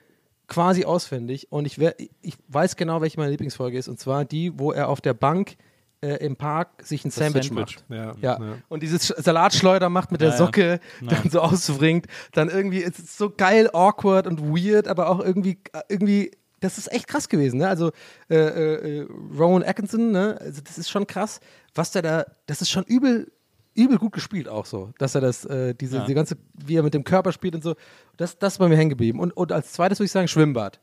[0.48, 3.88] quasi auswendig und ich, wer, ich weiß genau, welche meine Lieblingsfolge ist.
[3.88, 5.56] Und zwar die, wo er auf der Bank
[6.02, 7.78] äh, im Park sich ein Sandwich, Sandwich.
[7.80, 7.86] macht.
[7.90, 8.40] Ja, Ja.
[8.40, 8.58] ja.
[8.70, 10.38] Und dieses Sch- Salatschleuder macht mit der Ja, ja.
[10.38, 12.06] Socke, dann so ausbringt.
[12.34, 15.58] Dann irgendwie, es ist so geil, awkward und weird, aber auch irgendwie,
[15.90, 17.68] irgendwie, das ist echt krass gewesen, ne?
[17.68, 17.92] Also
[18.30, 20.38] äh, äh, äh, Rowan Atkinson, ne?
[20.42, 21.40] Also das ist schon krass,
[21.74, 23.32] was der da, das ist schon übel,
[23.76, 26.94] übel gut gespielt auch so, dass er das, äh, diese, die ganze, wie er mit
[26.94, 27.76] dem Körper spielt und so,
[28.18, 29.20] das, das ist bei mir hängen geblieben.
[29.20, 30.80] Und, und als zweites würde ich sagen Schwimmbad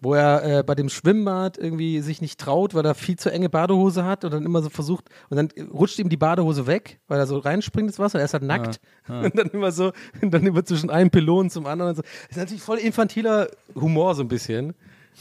[0.00, 3.48] wo er äh, bei dem Schwimmbad irgendwie sich nicht traut, weil er viel zu enge
[3.48, 7.18] Badehose hat und dann immer so versucht und dann rutscht ihm die Badehose weg, weil
[7.18, 10.46] er so reinspringt ins Wasser, er ist halt nackt und dann immer so und dann
[10.46, 12.02] immer zwischen einem Pylon zum anderen und so.
[12.02, 14.74] Das ist natürlich voll infantiler Humor so ein bisschen,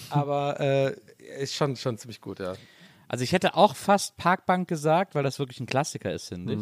[0.10, 0.96] aber äh,
[1.42, 2.54] ist schon schon ziemlich gut, ja.
[3.10, 6.60] Also ich hätte auch fast Parkbank gesagt, weil das wirklich ein Klassiker ist, finde ich.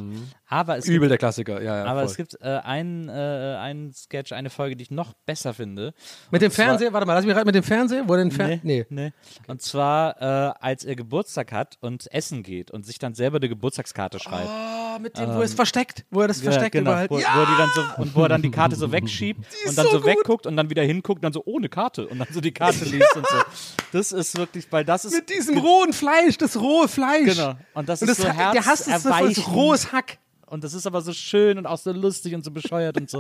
[0.48, 1.86] Aber es Übel gibt, der Klassiker, ja, ja.
[1.86, 2.10] aber voll.
[2.10, 3.12] es gibt äh, einen, äh,
[3.60, 5.94] einen Sketch, eine Folge, die ich noch besser finde.
[6.32, 8.60] mit dem Fernseher, warte mal, lass mich gerade mit dem Fernseher, wo er den Fernseher,
[8.64, 9.08] Nee, nee.
[9.08, 9.14] nee.
[9.48, 13.50] Und zwar, äh, als er Geburtstag hat und essen geht und sich dann selber eine
[13.50, 14.50] Geburtstagskarte schreibt.
[14.50, 17.10] Oh, mit dem, wo er es versteckt, wo er das versteckt genau, überall.
[17.10, 17.36] wo, Ja!
[17.36, 19.86] wo er die dann so, und wo er dann die Karte so wegschiebt und dann
[19.88, 22.42] so so, wegguckt und dann wieder hinguckt und dann so ohne Karte und dann so
[22.42, 23.36] die Karte liest und so.
[23.94, 27.36] Das ist wirklich, weil das ist mit diesem rohen Fleisch, das rohe Fleisch.
[27.36, 27.56] Genau.
[27.74, 30.18] Und das Und ist das, so hat- der hasst es so rohes Hack.
[30.50, 33.20] Und das ist aber so schön und auch so lustig und so bescheuert und so.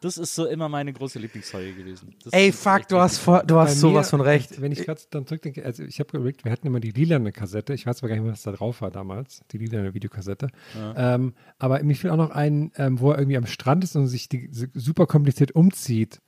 [0.00, 2.14] Das ist so immer meine große Lieblingsfolge gewesen.
[2.22, 4.60] Das Ey, ist fuck, du hast, voll, du hast sowas mir, von recht.
[4.60, 7.74] Wenn ich gerade dann zurückdenke, also ich habe überlegt, wir hatten immer die lilane Kassette.
[7.74, 10.50] Ich weiß aber gar nicht mehr, was da drauf war damals, die lilane Videokassette.
[10.96, 14.06] Ähm, aber mir fiel auch noch ein, ähm, wo er irgendwie am Strand ist und
[14.06, 16.20] sich die, super kompliziert umzieht.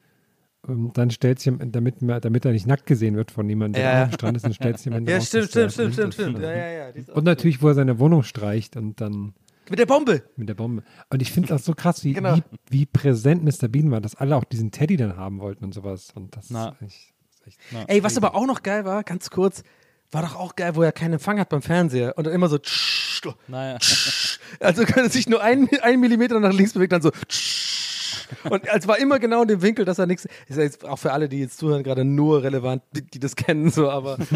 [0.70, 4.02] Und dann stellt sich, damit, damit er nicht nackt gesehen wird von jemandem, der Ja.
[4.04, 6.38] am Strand ist, dann stellt sich jemand Ja, stimmt, stimmt, stimmt, stimmt, stimmt.
[6.40, 7.14] Ja, ja, ja.
[7.14, 9.34] Und natürlich, wo er seine Wohnung streicht und dann
[9.68, 10.22] Mit der Bombe.
[10.36, 10.82] mit der Bombe.
[11.10, 12.36] Und ich finde das so krass, wie, Genau.
[12.36, 13.68] wie, wie präsent Mr.
[13.68, 16.08] Bean war, dass alle auch diesen Teddy dann haben wollten und sowas.
[16.14, 16.76] Und das Na.
[16.80, 17.14] ist echt,
[17.46, 19.62] ist echt Ey, was aber auch noch geil war, ganz kurz,
[20.12, 22.58] war doch auch geil, wo er keinen Empfang hat beim Fernseher und dann immer so
[22.58, 23.78] tsch, Naja.
[24.60, 27.10] also kann er sich nur einen, einen Millimeter nach links bewegt, dann so
[28.50, 30.26] und es war immer genau in dem Winkel, dass er nichts.
[30.48, 33.36] Ist ja jetzt auch für alle, die jetzt zuhören, gerade nur relevant, die, die das
[33.36, 34.18] kennen, so, aber.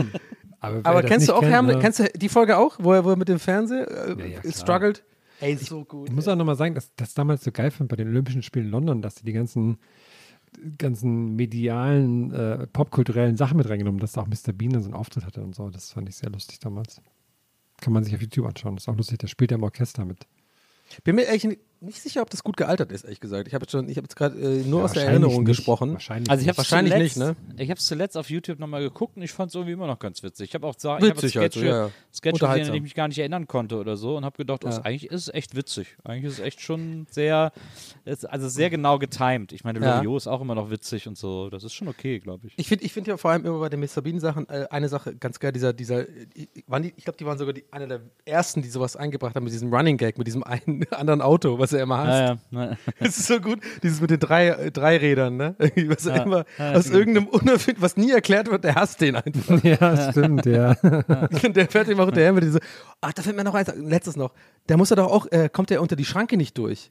[0.60, 1.78] Aber, aber kennst du auch, kennt, Herm, ne?
[1.78, 3.86] kennst du die Folge auch, wo er, wo er mit dem Fernseher
[4.18, 5.04] äh, Ja, ja, struggelt?
[5.40, 6.08] Ey, so gut.
[6.08, 8.66] Ich muss auch nochmal sagen, dass das damals so geil fand bei den Olympischen Spielen
[8.66, 9.76] in London, dass sie die ganzen,
[10.78, 14.54] ganzen medialen, äh, popkulturellen Sachen mit reingenommen, dass da auch Mr.
[14.54, 15.68] Bean so einen Auftritt hatte und so.
[15.68, 17.02] Das fand ich sehr lustig damals.
[17.82, 18.76] Kann man sich auf YouTube anschauen.
[18.76, 19.18] Das ist auch lustig.
[19.18, 20.26] Der spielt ja im Orchester mit.
[21.02, 23.48] Bin mir ehrlich nicht- sicher, ob das gut gealtert ist, ehrlich gesagt.
[23.48, 25.46] Ich habe jetzt schon, ich habe jetzt gerade äh, nur Ja, aus der Erinnerung nicht.
[25.56, 25.92] gesprochen.
[25.94, 26.70] Wahrscheinlich Also ich habe nicht.
[26.70, 29.54] Wahrscheinlich zuletzt, nicht, Ich habe es zuletzt auf YouTube nochmal geguckt und ich fand es
[29.54, 30.50] irgendwie immer noch ganz witzig.
[30.50, 31.90] Ich habe auch Sachen, ich habe Witzig halt Sketche, so, ja, ja.
[32.12, 34.64] Sketche gesehen, an die ich mich gar nicht erinnern konnte oder so und habe gedacht,
[34.64, 34.78] oh, Ja.
[34.82, 35.96] eigentlich ist es echt witzig.
[36.04, 37.52] Eigentlich ist es echt schon sehr,
[38.04, 39.52] ist, also sehr genau getimed.
[39.52, 39.96] Ich meine, Ja.
[39.96, 41.50] Loriot ist auch immer noch witzig und so.
[41.50, 42.54] Das ist schon okay, glaube ich.
[42.56, 44.00] Ich finde ich find ja vor allem immer bei den Mr.
[44.02, 46.26] Bean-Sachen äh, eine Sache ganz geil, dieser, dieser, äh,
[46.66, 49.44] waren die, ich glaube, die waren sogar die, einer der ersten, die sowas eingebracht haben
[49.44, 52.38] mit diesem Running Gag, mit diesem einen anderen Auto, was er immer hasst.
[52.52, 55.54] Ja, ja, Das ist so gut, dieses mit den drei, äh, drei Rädern, ne?
[55.58, 56.22] Irgendwie, Was er Ja.
[56.22, 56.96] immer Ja, aus stimmt.
[56.98, 59.62] irgendeinem Unerfind, was nie erklärt wird, der hasst den einfach.
[59.64, 60.76] Ja, stimmt, ja.
[60.80, 62.60] Und der fährt ihm auch hinterher mit diese,
[63.00, 64.32] ach, da fällt mir noch eins, letztes noch,
[64.68, 66.90] der muss er doch auch, äh, kommt er unter die Schranke nicht durch.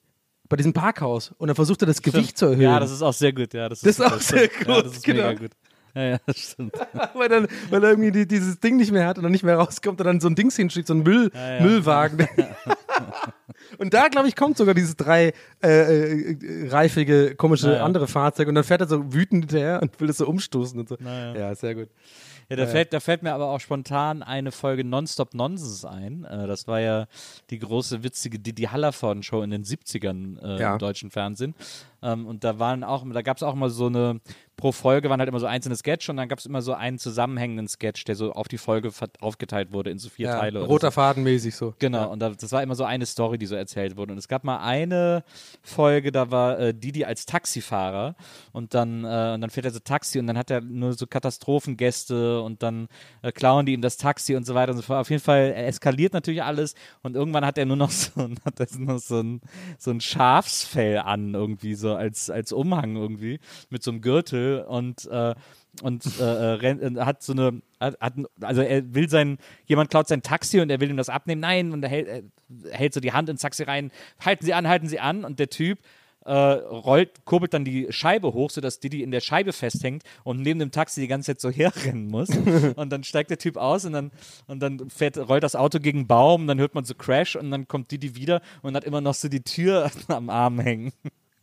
[0.50, 1.34] Bei diesem Parkhaus.
[1.38, 2.62] Und dann versucht er das Gewicht zu erhöhen.
[2.62, 3.54] ja, das ist auch sehr gut.
[3.54, 4.68] Ja, das ist, Das ist auch das sehr stimmt.
[4.68, 5.28] Ja, gut, das ist genau.
[5.30, 5.52] mega gut.
[5.96, 6.74] Ja, ja, das stimmt.
[7.14, 9.56] weil, dann, weil er irgendwie die, dieses Ding nicht mehr hat und dann nicht mehr
[9.58, 11.62] rauskommt und dann so ein Dings hinschickt, so ein Müll, Ja, ja.
[11.62, 12.28] Müllwagen.
[13.78, 15.34] Und da, glaube ich, kommt sogar dieses drei
[15.64, 17.84] äh, äh, reifige, komische Ja, ja.
[17.86, 20.90] andere Fahrzeug und dann fährt er so wütend hinterher und will das so umstoßen und
[20.90, 20.98] so.
[21.00, 21.56] Na ja.
[21.56, 21.90] Sehr gut.
[22.50, 26.26] Ja, da, fällt, da fällt mir aber auch spontan eine Folge Nonstop Nonsense ein.
[26.26, 27.08] Äh, das war ja
[27.50, 30.74] die große, witzige Didi Hallervorden-Show in den 70ern äh, Ja.
[30.74, 31.56] im deutschen Fernsehen.
[32.04, 34.20] Ähm, und da waren auch, da gab es auch immer so eine,
[34.58, 37.00] pro Folge waren halt immer so einzelne Sketch und dann gab es immer so einen
[37.00, 40.62] zusammenhängenden Sketch, der so auf die Folge aufgeteilt wurde in so vier Ja, Teile.
[40.66, 40.92] roter so.
[40.92, 41.74] Faden mäßig so.
[41.80, 44.12] Genau, und da, das war immer so eine Story, die so erzählt wurde.
[44.12, 45.24] Und es gab mal eine
[45.64, 48.16] Folge, da war äh, Didi als Taxifahrer
[48.52, 51.08] und dann, äh, und dann fährt er so Taxi und dann hat er nur so
[51.08, 52.88] Katastrophengäste und dann
[53.22, 55.00] äh, klauen die ihm das Taxi und so weiter und so fort.
[55.00, 58.60] Auf jeden Fall eskaliert natürlich alles und irgendwann hat er nur noch so, ein- hat
[58.60, 59.42] er nur so ein,
[59.78, 65.06] so ein Schafsfell an, irgendwie so als, als Umhang irgendwie mit so einem Gürtel und
[65.06, 65.36] äh,
[65.82, 69.90] und äh, äh, rennt, äh, hat so eine, hat, hat, also er will sein, jemand
[69.90, 72.94] klaut sein Taxi und er will ihm das abnehmen, nein, und er hält, er hält
[72.94, 73.92] so die Hand ins Taxi rein,
[74.24, 75.80] halten Sie an, halten Sie an, und der Typ
[76.26, 80.60] äh, rollt, kurbelt dann die Scheibe hoch, sodass Didi in der Scheibe festhängt und neben
[80.60, 82.30] dem Taxi die ganze Zeit so herrennen muss.
[82.30, 84.12] und dann steigt der Typ aus und dann,
[84.48, 87.52] und dann fährt, rollt das Auto gegen einen Baum, dann hört man so Crash und
[87.52, 90.94] dann kommt Didi wieder und hat immer noch so die Tür am Arm hängen.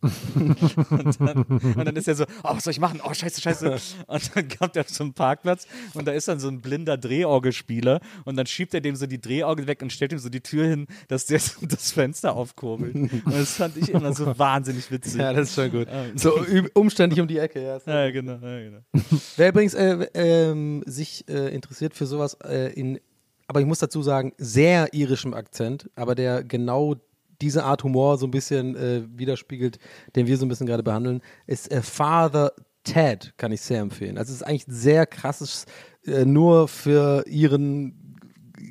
[0.03, 3.01] Und, dann, und dann ist er so, oh, was soll ich machen?
[3.05, 3.77] Oh, scheiße, scheiße.
[4.07, 8.37] Und dann kommt er zum Parkplatz und da ist dann so ein blinder Drehorgelspieler und
[8.37, 10.87] dann schiebt er dem so die Drehorgel weg und stellt ihm so die Tür hin,
[11.09, 12.95] dass der so das Fenster aufkurbelt.
[12.95, 15.21] Und das fand ich immer so wahnsinnig witzig.
[15.21, 15.89] Ja, das ist schon gut.
[16.15, 16.33] So
[16.75, 17.79] umständlich um die Ecke, ja.
[17.87, 18.79] Ja, genau, ja, genau.
[19.37, 23.01] Wer übrigens äh, ähm, sich äh, interessiert für sowas äh, in,
[23.47, 26.97] aber ich muss dazu sagen, sehr irischem Akzent, aber der genau
[27.41, 29.79] diese Art Humor so ein bisschen äh, widerspiegelt,
[30.17, 32.53] den wir so ein bisschen gerade behandeln, ist äh, Father
[32.85, 34.19] Ted, kann ich sehr empfehlen.
[34.19, 35.67] Also es ist eigentlich sehr krasses,
[36.07, 37.97] äh, nur für ihren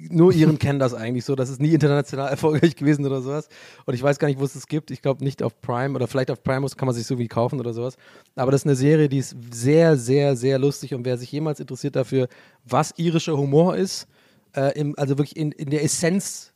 [0.09, 1.35] nur ihren kennen das eigentlich so.
[1.35, 3.47] Das ist nie international erfolgreich gewesen oder sowas.
[3.85, 4.91] Und ich weiß gar nicht, wo es das gibt.
[4.91, 7.59] Ich glaube nicht auf Prime oder vielleicht auf Prime kann man sich so wie kaufen
[7.59, 7.95] oder sowas.
[8.35, 10.93] Aber das ist eine Serie, die ist sehr, sehr, sehr lustig.
[10.93, 12.27] Und wer sich jemals interessiert dafür,
[12.65, 14.07] was irischer Humor ist,
[14.55, 16.53] äh, im, also wirklich in, in der Essenz,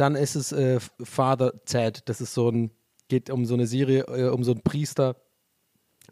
[0.00, 2.08] dann ist es äh, Father Ted.
[2.08, 2.70] Das ist so ein,
[3.08, 5.16] geht um so eine Serie, äh, um so einen Priester,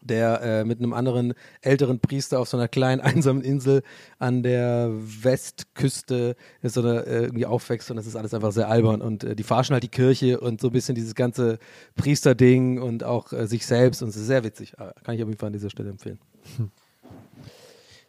[0.02, 3.82] der äh, mit einem anderen älteren Priester auf so einer kleinen einsamen Insel
[4.18, 8.68] an der Westküste ist so eine, äh, irgendwie aufwächst und das ist alles einfach sehr
[8.68, 11.58] albern und äh, die verarschen halt die Kirche und so ein bisschen dieses ganze
[11.96, 14.74] Priesterding und auch äh, sich selbst und es ist sehr witzig.
[14.74, 16.18] Äh, Kann ich auf jeden Fall an dieser Stelle empfehlen.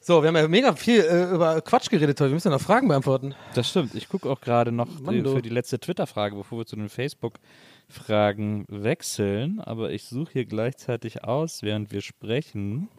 [0.10, 2.32] So, wir haben ja mega viel äh, über Quatsch geredet heute.
[2.32, 3.36] Wir müssen ja noch Fragen beantworten.
[3.54, 3.94] Das stimmt.
[3.94, 6.90] Ich gucke auch gerade noch Mann, die, für die letzte Twitter-Frage, bevor wir zu den
[6.90, 9.60] Facebook-Fragen wechseln.
[9.60, 12.90] Aber ich suche hier gleichzeitig aus, während wir sprechen.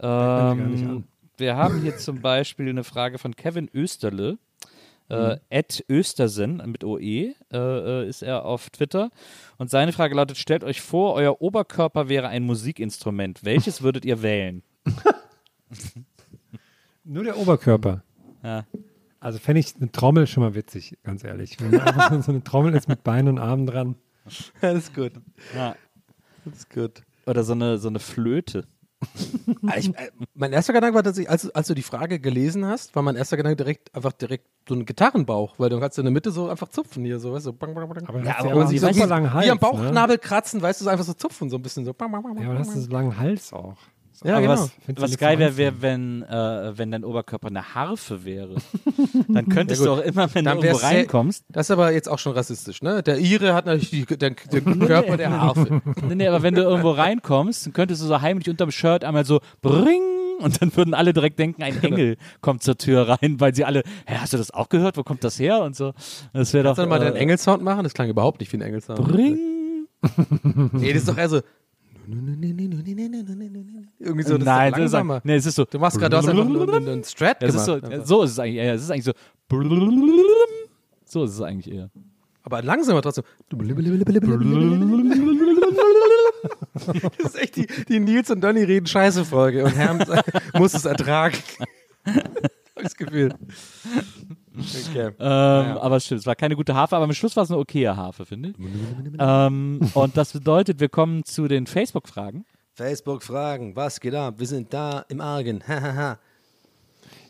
[0.00, 1.04] Ähm,
[1.36, 4.36] wir haben hier zum Beispiel eine Frage von Kevin Österle.
[5.08, 9.12] Äh, Ed Östersen mit OE äh, äh, ist er auf Twitter.
[9.56, 13.44] Und seine Frage lautet: Stellt euch vor, euer Oberkörper wäre ein Musikinstrument.
[13.44, 14.64] Welches würdet ihr wählen?
[17.04, 18.02] Nur der Oberkörper.
[18.42, 18.64] Ja.
[19.20, 21.56] Also fände ich eine Trommel schon mal witzig, ganz ehrlich.
[21.60, 23.96] Wenn man einfach so- so eine Trommel ist mit Beinen und Armen dran.
[24.60, 25.12] Das ist gut.
[25.54, 25.76] Ja.
[26.44, 27.02] Das ist gut.
[27.26, 28.66] Oder so eine, so eine Flöte.
[29.66, 32.94] Ah, Ich, äh, mein erster Gedanke war tatsächlich, als, als du die Frage gelesen hast,
[32.96, 36.12] war mein erster Gedanke direkt einfach direkt so ein Gitarrenbauch, weil du kannst in der
[36.12, 38.06] Mitte so einfach zupfen hier, so, weißt du, bang, bang, bang.
[38.08, 39.46] Aber Ja, hast aber du ja so super langen Hals.
[39.46, 39.60] Wie am Ne?
[39.60, 41.92] Bauchnabel kratzen, weißt du, so einfach so zupfen, so ein bisschen so.
[41.92, 43.76] Bang, bang, bang, Ja, aber bang, das ist so einen langen Hals auch.
[44.22, 44.52] Ja, Aber genau.
[44.54, 48.54] was, was geil wäre, wär, wenn, äh, wenn dein Oberkörper eine Harfe wäre.
[49.28, 51.44] Dann könntest Ja, du auch immer, wenn Dann du irgendwo reinkommst.
[51.48, 53.02] Das ist aber jetzt auch schon rassistisch, ne?
[53.02, 55.82] Der Ire hat natürlich die, den, den Körper der Harfe.
[56.06, 59.24] Nee, nee, aber wenn du irgendwo reinkommst, dann könntest du so heimlich unterm Shirt einmal
[59.24, 60.02] so bring
[60.40, 63.82] und dann würden alle direkt denken, ein Engel kommt zur Tür rein, weil sie alle,
[64.06, 64.96] hä, hast du das auch gehört?
[64.96, 65.60] Wo kommt das her?
[65.62, 65.92] Und so.
[66.32, 66.76] Das wäre doch.
[66.76, 67.84] Kannst du mal äh, den Engelsound machen?
[67.84, 69.02] Das klang überhaupt nicht wie ein Engelsound.
[69.02, 69.86] Bring.
[70.72, 71.40] Nee, das ist doch eher so.
[73.98, 75.20] Irgendwie so, das Nein, ist das ist, langsamer.
[75.24, 75.64] nee, es ist so.
[75.64, 77.82] Du machst gerade einfach einen einen Strat ist gemacht.
[78.04, 79.12] so, so ist es eigentlich, ja, es ist eigentlich so.
[81.04, 81.90] So ist es eigentlich eher.
[82.42, 83.24] Aber langsamer trotzdem.
[86.74, 90.00] Das ist echt die, die Nils und Donny reden Scheiße Folge und Herm
[90.54, 91.36] muss es ertragen.
[92.04, 92.16] Hab
[92.76, 93.34] ich das Gefühl.
[94.56, 95.10] Okay.
[95.18, 97.96] Ähm, Aber stimmt, es war keine gute Harfe, aber am Schluss war es eine okaye
[97.96, 98.56] Harfe, finde ich.
[99.18, 102.44] ähm, und das bedeutet, wir kommen zu den Facebook-Fragen.
[102.74, 104.34] Facebook fragen, was geht ab?
[104.38, 105.62] Wir sind da im Argen.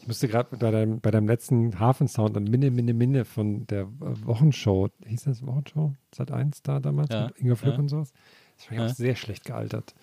[0.00, 3.86] Ich musste gerade bei deinem, bei deinem letzten Hafensound an Minne, Minne, Minne von der
[3.98, 5.94] Wochenshow, hieß das Wochenshow?
[6.14, 7.78] Sat 1 da damals Ja, mit Inga Flück ja.
[7.80, 8.12] und sowas.
[8.58, 8.90] Das war ja Ja.
[8.90, 9.94] auch sehr schlecht gealtert.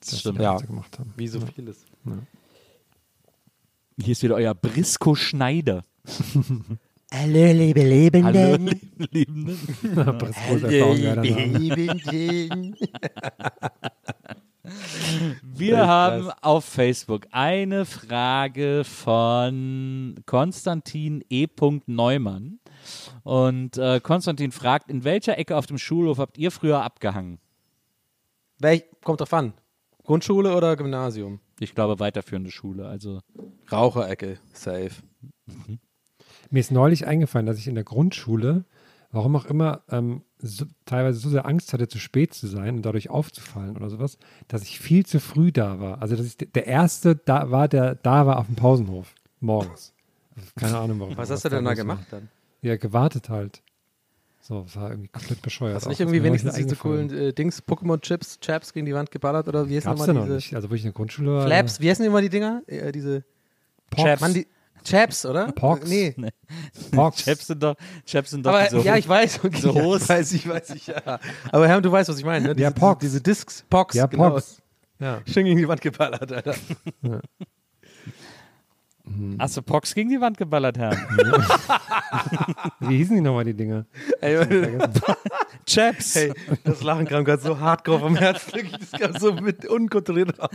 [0.00, 0.38] Das stimmt.
[0.38, 0.56] die Ja.
[0.56, 1.12] Gemacht haben.
[1.16, 1.84] Wie so vieles.
[4.00, 5.84] Hier ist wieder euer Brisco Schneider.
[7.12, 8.80] Hallo, liebe Hallo, Lebenden.
[9.10, 9.58] Liebenden.
[9.82, 11.58] Briscoe-Erfahrung, ja, danach.
[11.58, 12.76] Lebenden.
[15.42, 21.46] Wir haben auf Facebook eine Frage von Konstantin E.
[21.86, 22.60] Neumann.
[23.22, 27.38] Und äh, Konstantin fragt, in welcher Ecke auf dem Schulhof habt ihr früher abgehangen?
[28.58, 29.52] Welch, kommt drauf an.
[30.04, 31.40] Grundschule oder Gymnasium?
[31.60, 32.88] Ich glaube, weiterführende Schule.
[32.88, 33.20] Also
[33.70, 35.02] Raucherecke, safe.
[36.52, 38.64] Mir ist neulich eingefallen, dass ich in der Grundschule,
[39.10, 42.82] warum auch immer, ähm, so, teilweise so sehr Angst hatte, zu spät zu sein und
[42.82, 46.02] dadurch aufzufallen oder sowas, dass ich viel zu früh da war.
[46.02, 49.94] Also, dass ich der Erste da war, der da war auf dem Pausenhof morgens.
[50.56, 51.16] Keine Ahnung, warum.
[51.16, 51.74] Was hast du denn da war.
[51.74, 52.28] gemacht dann?
[52.60, 53.62] Ja, gewartet halt.
[54.42, 55.76] So, das war irgendwie komplett bescheuert.
[55.76, 59.48] Hast du nicht irgendwie wenigstens diese coolen äh, Dings, Pokémon-Chips, Chaps gegen die Wand geballert
[59.48, 60.54] oder wie heißen nochmal ja noch diese nicht.
[60.54, 61.46] Also, wo ich in der Grundschule war.
[61.46, 62.62] Flaps, wie heißen immer die Dinger?
[62.66, 63.24] Äh, diese
[63.88, 64.20] Pox.
[64.20, 64.46] Mann, die
[64.84, 65.52] Chaps, oder?
[65.52, 65.88] Pox.
[65.88, 66.14] Nee.
[66.92, 67.18] Pox.
[67.24, 67.74] Chaps sind doch,
[68.06, 69.40] Chaps sind doch Aber diese ja, ich weiß.
[69.44, 71.20] Okay, so ja, weiß, ich weiß, ich, ja.
[71.50, 72.54] Aber Herr, du weißt, was ich meine, ne?
[72.54, 73.00] Diese, Ja, Pox.
[73.00, 74.30] Diese, Discs, Pox, Ja, genau.
[74.30, 74.58] Pox.
[74.98, 75.20] Ja.
[75.26, 76.54] Schön gegen die Wand geballert, Alter.
[79.38, 80.92] Hast du Pox gegen die Wand geballert, Herr?
[82.80, 83.84] Wie hießen die nochmal, die Dinger?
[84.20, 84.36] Ey,
[85.66, 86.14] Chaps!
[86.16, 86.32] hey,
[86.64, 88.52] das Lachen kam gerade so hardcore vom Herzen.
[88.90, 90.50] Das kam so mit unkontrolliert raus.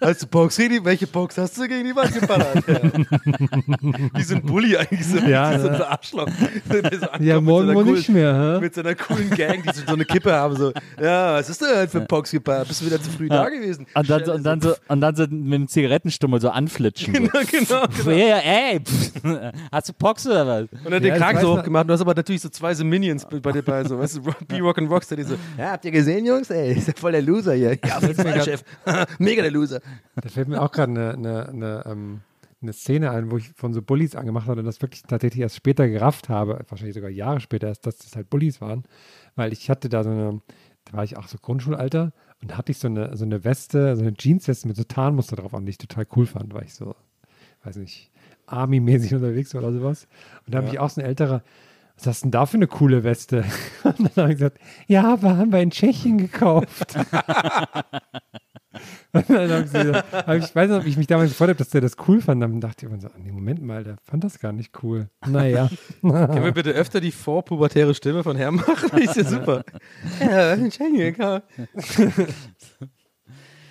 [0.00, 2.64] Hast du Pox gegen die, welche Pox hast du gegen die Wand geballert?
[2.68, 2.80] Ja.
[4.14, 5.74] Wie so ein Bully eigentlich, so, Ja, so ja.
[5.74, 6.28] ein Arschloch.
[6.68, 6.76] So
[7.24, 8.60] Ja, mit morgen so einer wohl coolen- nicht mehr, hä?
[8.60, 10.56] Mit so einer coolen Gang, die so, so eine Kippe haben.
[10.56, 12.68] So, ja, was ist denn halt für Pox geballert?
[12.68, 13.86] Bist du wieder zu früh da gewesen?
[13.94, 17.12] Und dann, Stelle und, dann so, und dann so mit dem Zigarettenstummel so anflitschen.
[17.12, 18.10] Genau, genau, genau.
[18.10, 19.12] ja, ey, pff,
[19.72, 20.62] hast du Pox oder was?
[20.62, 21.88] Und dann Ja, den Kragen so hochgemacht.
[21.88, 24.78] Du hast aber natürlich so zwei so Minions bei dir bei, so, weißt du, B-Rock
[24.78, 26.50] und Rockstar, die so, ja, habt ihr gesehen, Jungs?
[26.50, 27.78] Ey, ist ja voll der Loser hier.
[27.84, 28.62] Ja, jeden Fall, Chef.
[29.18, 29.80] Mega der Loser.
[30.14, 32.20] Da fällt mir auch gerade eine, eine, eine, ähm,
[32.62, 35.56] eine Szene ein, wo ich von so Bullies angemacht habe und das wirklich tatsächlich erst
[35.56, 38.84] später gerafft habe, wahrscheinlich sogar Jahre später erst, dass das halt Bullies waren,
[39.34, 40.40] weil ich hatte da so eine,
[40.84, 43.96] da war ich auch so Grundschulalter und da hatte ich so eine, so eine Weste,
[43.96, 46.74] so eine Jeansweste mit so Tarnmuster drauf an, die ich total cool fand, weil ich
[46.74, 46.94] so,
[47.66, 48.10] weiß nicht,
[48.46, 50.06] Army-mäßig unterwegs war oder sowas.
[50.46, 51.42] Und da habe ich auch so ein älterer,
[51.96, 53.44] was hast denn da für eine coole Weste?
[53.84, 56.94] Und dann habe ich gesagt, ja, aber haben wir in Tschechien gekauft.
[59.12, 61.48] Und dann hab ich, so, hab ich, ich weiß nicht, ob ich mich damals gefreut
[61.48, 62.42] habe, dass der das cool fand.
[62.42, 65.08] Dann dachte ich immer so, nee, Moment mal, der fand das gar nicht cool.
[65.26, 65.70] Naja.
[66.02, 68.98] Können wir bitte öfter die vorpubertäre Stimme von Herrn machen?
[68.98, 69.64] Ist ja super.
[70.20, 71.42] ja, Entschuldigung, ja.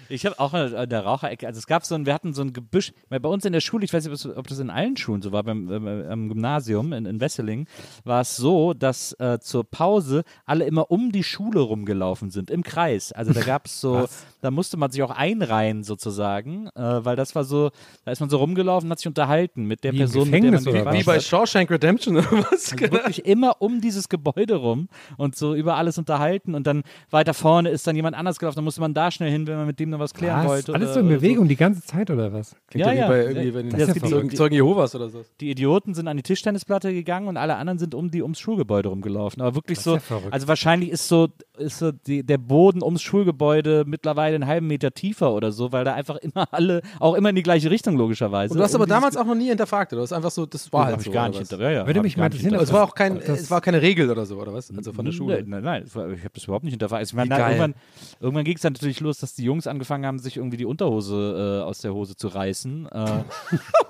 [0.10, 2.54] Ich habe auch in der Raucherecke, also es gab so ein, wir hatten so ein
[2.54, 5.22] Gebüsch, weil bei uns in der Schule, ich weiß nicht, ob das- in allen Schulen
[5.22, 5.70] so war, beim,
[6.10, 7.68] am Gymnasium in, in Wesseling,
[8.04, 12.64] war es so, dass äh, zur Pause alle immer um die Schule rumgelaufen sind, im
[12.64, 13.12] Kreis.
[13.12, 14.08] Also da gab es so,
[14.42, 17.72] da musste man sich auch einreihen sozusagen, äh, weil das war so,
[18.06, 20.68] da ist man so rumgelaufen, hat sich unterhalten mit der Wie Person, mit der man
[20.68, 21.20] oder Wie bei.
[21.20, 22.72] Shawshank Redemption oder was?
[22.72, 24.88] Also wirklich immer um dieses Gebäude rum
[25.18, 28.64] und so über alles unterhalten und dann weiter vorne ist dann jemand anders gelaufen, dann
[28.66, 30.48] musste man da schnell hin, wenn man mit dem noch was was klären Was?
[30.48, 30.74] wollte.
[30.74, 32.56] Alles oder, so in Bewegung die ganze Zeit oder was?
[32.68, 33.08] Klingt Ja, wie ja.
[33.08, 35.24] bei irgendwie, wenn Das ja Zeugen, die- Zeugen Jehovas oder so.
[35.42, 38.90] Die Idioten sind an die Tischtennisplatte gegangen und alle anderen sind um die ums Schulgebäude
[38.90, 39.42] rumgelaufen.
[39.42, 41.28] Aber wirklich Das ist so, ja also wahrscheinlich ist so,
[41.58, 45.84] ist so die, der Boden ums Schulgebäude mittlerweile einen halben Meter tiefer oder so, weil
[45.84, 48.54] da einfach immer alle, auch immer in die gleiche Richtung logischerweise.
[48.54, 50.02] Und du hast um aber damals auch noch nie hinterfragt, oder?
[50.02, 51.12] Das ist einfach so, das war halt ich so.
[51.12, 51.60] gar nicht hinter.
[51.60, 53.62] Ja, ja, Würde mich ich mal interessieren, Also es war auch kein, Das- es war
[53.62, 54.72] keine Regel oder so, oder was?
[54.76, 55.44] Also von der Schule.
[55.48, 57.06] Nein, nein, das ich habe das überhaupt nicht hinterfragt.
[57.06, 57.74] Ich meine, irgendwann,
[58.20, 61.62] irgendwann ging es dann natürlich los, dass die Jungs angefangen haben, sich irgendwie die Unterhose
[61.62, 62.88] äh, aus der Hose zu reißen.
[62.92, 63.24] Äh,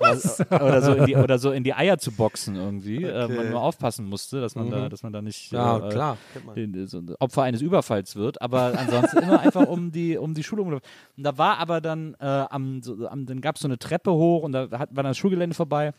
[0.50, 3.04] oder, so in die, oder so in die Eier zu boxen irgendwie.
[3.04, 6.18] Äh, man nur aufpassen musste, dass man, da, dass man da nicht Ja, äh, klar.
[6.44, 6.54] man.
[6.54, 10.42] den, so ein Opfer eines Überfalls wird, aber ansonsten immer einfach um die, um die
[10.42, 10.62] Schule.
[10.62, 10.82] Und
[11.16, 14.42] da war aber dann äh, am, so, am dann gab es so eine Treppe hoch
[14.42, 15.92] und da hat, war dann das Schulgelände vorbei.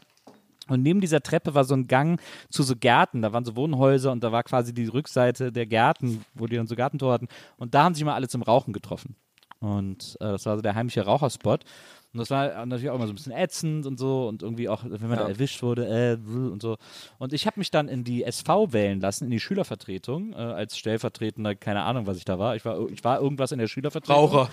[0.68, 3.22] Und neben dieser Treppe war so ein Gang zu so Gärten.
[3.22, 6.68] Da waren so Wohnhäuser und da war quasi die Rückseite der Gärten, wo die dann
[6.68, 7.28] so Gartentor hatten.
[7.58, 9.16] Und da haben sich mal alle zum Rauchen getroffen.
[9.60, 11.64] Und äh, das war so der heimliche Raucherspot.
[12.14, 14.84] Und das war natürlich auch immer so ein bisschen ätzend und so und irgendwie auch,
[14.86, 16.78] wenn man da erwischt wurde, äh, und so.
[17.20, 20.78] Und ich habe mich dann in die SV wählen lassen, in die Schülervertretung, äh, als
[20.78, 22.55] stellvertretender, keine Ahnung, was ich da war.
[22.55, 24.16] Ich war, ich war irgendwas in der Schülervertretung.
[24.16, 24.49] Raucher.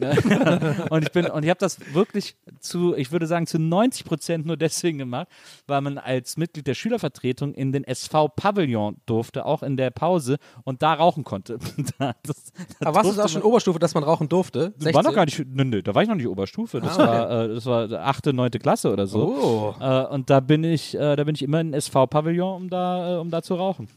[0.90, 4.46] und ich bin und ich habe das wirklich zu, ich würde sagen, zu 90 Prozent
[4.46, 5.28] nur deswegen gemacht,
[5.66, 10.82] weil man als Mitglied der Schülervertretung in den SV-Pavillon durfte, auch in der Pause und
[10.82, 11.58] da rauchen konnte.
[11.98, 14.72] da, das, da Aber was ist durfte auch schon Oberstufe, dass man rauchen durfte?
[14.78, 16.80] das war noch gar nicht, nö, nö, da war ich noch nicht Oberstufe.
[16.80, 19.74] Das Ah, war, äh, das war achte, neunte Klasse oder so.
[19.80, 19.82] Oh.
[19.82, 23.16] Äh, und da bin ich, äh, da bin ich immer in den SV-Pavillon, um da,
[23.16, 23.88] äh, um da zu rauchen.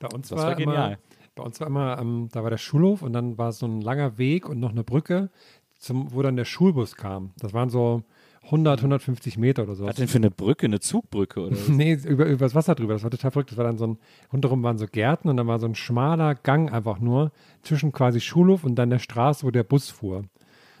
[0.00, 0.86] Bei uns Das war, war genial.
[0.92, 0.98] Immer,
[1.34, 4.18] bei uns war immer, ähm, da war der Schulhof und dann war so ein langer
[4.18, 5.30] Weg und noch eine Brücke,
[5.78, 7.32] zum, wo dann der Schulbus kam.
[7.38, 8.02] Das waren so
[8.44, 9.86] 100, 150 Meter oder so.
[9.86, 11.68] Was denn für eine Brücke, eine Zugbrücke oder was?
[11.68, 12.94] Nee, über, über das Wasser drüber.
[12.94, 13.50] Das war total verrückt.
[13.50, 13.98] Das war dann so ein,
[14.32, 17.32] rundherum waren so Gärten und dann war so ein schmaler Gang einfach nur
[17.62, 20.24] zwischen quasi Schulhof und dann der Straße, wo der Bus fuhr.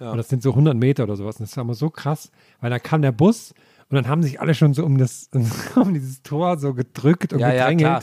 [0.00, 1.36] Und das sind so 100 Meter oder sowas.
[1.38, 2.30] Und das war immer so krass,
[2.60, 3.54] weil dann kam der Bus
[3.88, 5.30] und dann haben sich alle schon so um, das,
[5.76, 8.02] um dieses Tor so gedrückt und Ja, ja, gedrängelt.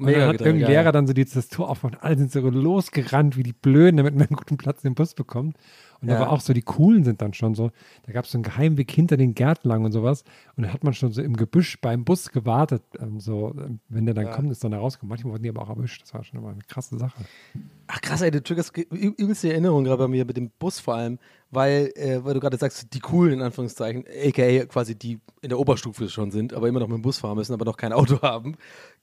[0.00, 0.92] Und Mega dann hat gedrängt, irgendein ja, Lehrer ja.
[0.92, 2.02] dann so die, das Tor aufgemacht.
[2.02, 5.58] Alle sind so losgerannt wie die Blöden, damit man einen guten Platz im Bus bekommt.
[6.00, 6.14] Und Ja.
[6.14, 7.70] da war auch so, die Coolen sind dann schon so,
[8.06, 10.24] da gab es so einen Geheimweg hinter den Gärten lang und sowas.
[10.56, 14.06] Und da hat man schon so im Gebüsch beim Bus gewartet, ähm, so, ähm, wenn
[14.06, 15.10] der dann kommt, ist dann da rausgekommen.
[15.10, 16.02] Manchmal wurden die aber auch erwischt.
[16.02, 17.22] Das war schon immer eine krasse Sache.
[17.86, 21.18] Ach krass, ey, du triggerst übelste Erinnerung gerade bei mir mit dem Bus vor allem,
[21.50, 25.58] weil, äh, weil du gerade sagst, die coolen in Anführungszeichen, aka quasi die in der
[25.58, 28.20] Oberstufe schon sind, aber immer noch mit dem Bus fahren müssen, aber noch kein Auto
[28.22, 28.56] haben.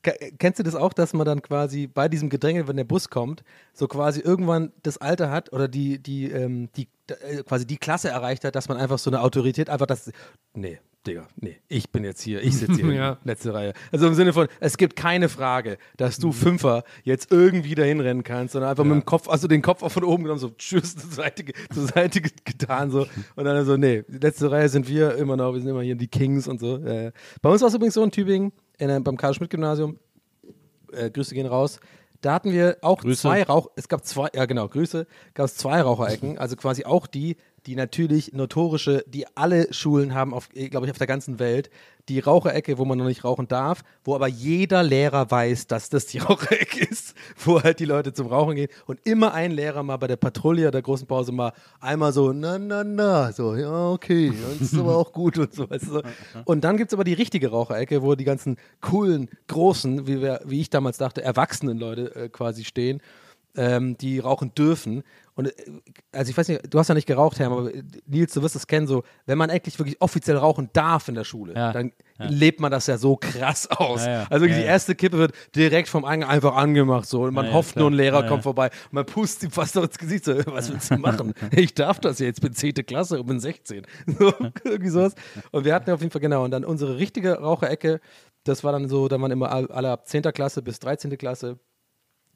[0.04, 3.10] Ke- Kennst du das auch, dass man dann quasi bei diesem Gedränge, wenn der Bus
[3.10, 3.43] kommt,
[3.74, 8.10] so quasi irgendwann das Alter hat oder die, die, ähm, die äh, quasi die Klasse
[8.10, 10.12] erreicht hat, dass man einfach so eine Autorität, einfach das,
[10.54, 13.18] nee, Digga, nee, ich bin jetzt hier, ich sitze hier Ja.
[13.24, 13.74] letzte Reihe.
[13.91, 18.24] Also im Sinne von, es gibt keine Frage, dass du Fünfer jetzt irgendwie dahin rennen
[18.24, 20.95] kannst, sondern einfach mit dem Kopf, also den Kopf auch von oben genommen, so tschüss,
[20.97, 23.08] zur Seite, zur Seite ge- getan, so.
[23.36, 26.08] Und dann so, nee, letzte Reihe sind wir immer noch, wir sind immer hier die
[26.08, 26.78] Kings und so.
[26.78, 29.97] Äh, bei uns war es übrigens so in Tübingen, in, beim Karl-Schmidt-Gymnasium,
[30.91, 31.80] äh, Grüße gehen raus.
[32.22, 33.22] Da hatten wir auch Grüße.
[33.22, 35.05] zwei Rauch, es gab zwei, ja genau, Grüße,
[35.36, 37.38] gab es zwei Raucherecken, also quasi auch die,
[37.68, 41.70] die natürlich notorische, die alle Schulen haben, auf, glaube ich, auf der ganzen Welt,
[42.07, 46.05] die Raucherecke, wo man noch nicht rauchen darf, wo aber jeder Lehrer weiß, dass das
[46.05, 47.13] die Raucherecke ist,
[47.43, 50.72] wo halt die Leute zum Rauchen gehen und immer ein Lehrer mal bei der Patrouille
[50.72, 51.51] der großen Pause mal
[51.82, 55.70] einmal so, na, na, na, so, ja, okay, das ist aber auch gut und so,
[55.70, 56.01] weißt du.
[56.45, 60.39] Und dann gibt es aber die richtige Raucherecke, wo die ganzen coolen, großen, wie, wir,
[60.45, 63.01] wie ich damals dachte, erwachsenen Leute äh, quasi stehen,
[63.56, 65.04] ähm, die rauchen dürfen.
[65.36, 65.54] Und äh,
[66.12, 68.56] also ich weiß nicht, du hast ja nicht geraucht, Herr, aber äh, Nils, du wirst
[68.56, 71.72] es kennen, so, wenn man eigentlich wirklich offiziell rauchen darf in der Schule, Ja.
[71.72, 74.06] dann lebt man das ja so krass aus.
[74.06, 74.28] Ja, ja.
[74.30, 74.68] Also Ja, die ja.
[74.68, 77.84] erste Kippe wird direkt vom Eingang einfach angemacht so und man Ja, ja, hofft klar.
[77.84, 78.43] nur, ein Lehrer Ja, kommt ja.
[78.43, 81.34] vorbei und man pustet ihm fast noch ins Gesicht so, was willst du machen?
[81.52, 82.74] ich darf das ja, jetzt bin 10.
[82.86, 83.86] Klasse und bin 16.
[84.20, 84.34] So,
[84.64, 85.14] irgendwie sowas.
[85.52, 88.00] Und wir hatten auf jeden Fall, genau, und dann unsere richtige Raucherecke,
[88.43, 90.22] das war dann so, da waren immer all- alle ab 10.
[90.34, 91.18] Klasse bis 13.
[91.18, 91.60] Klasse,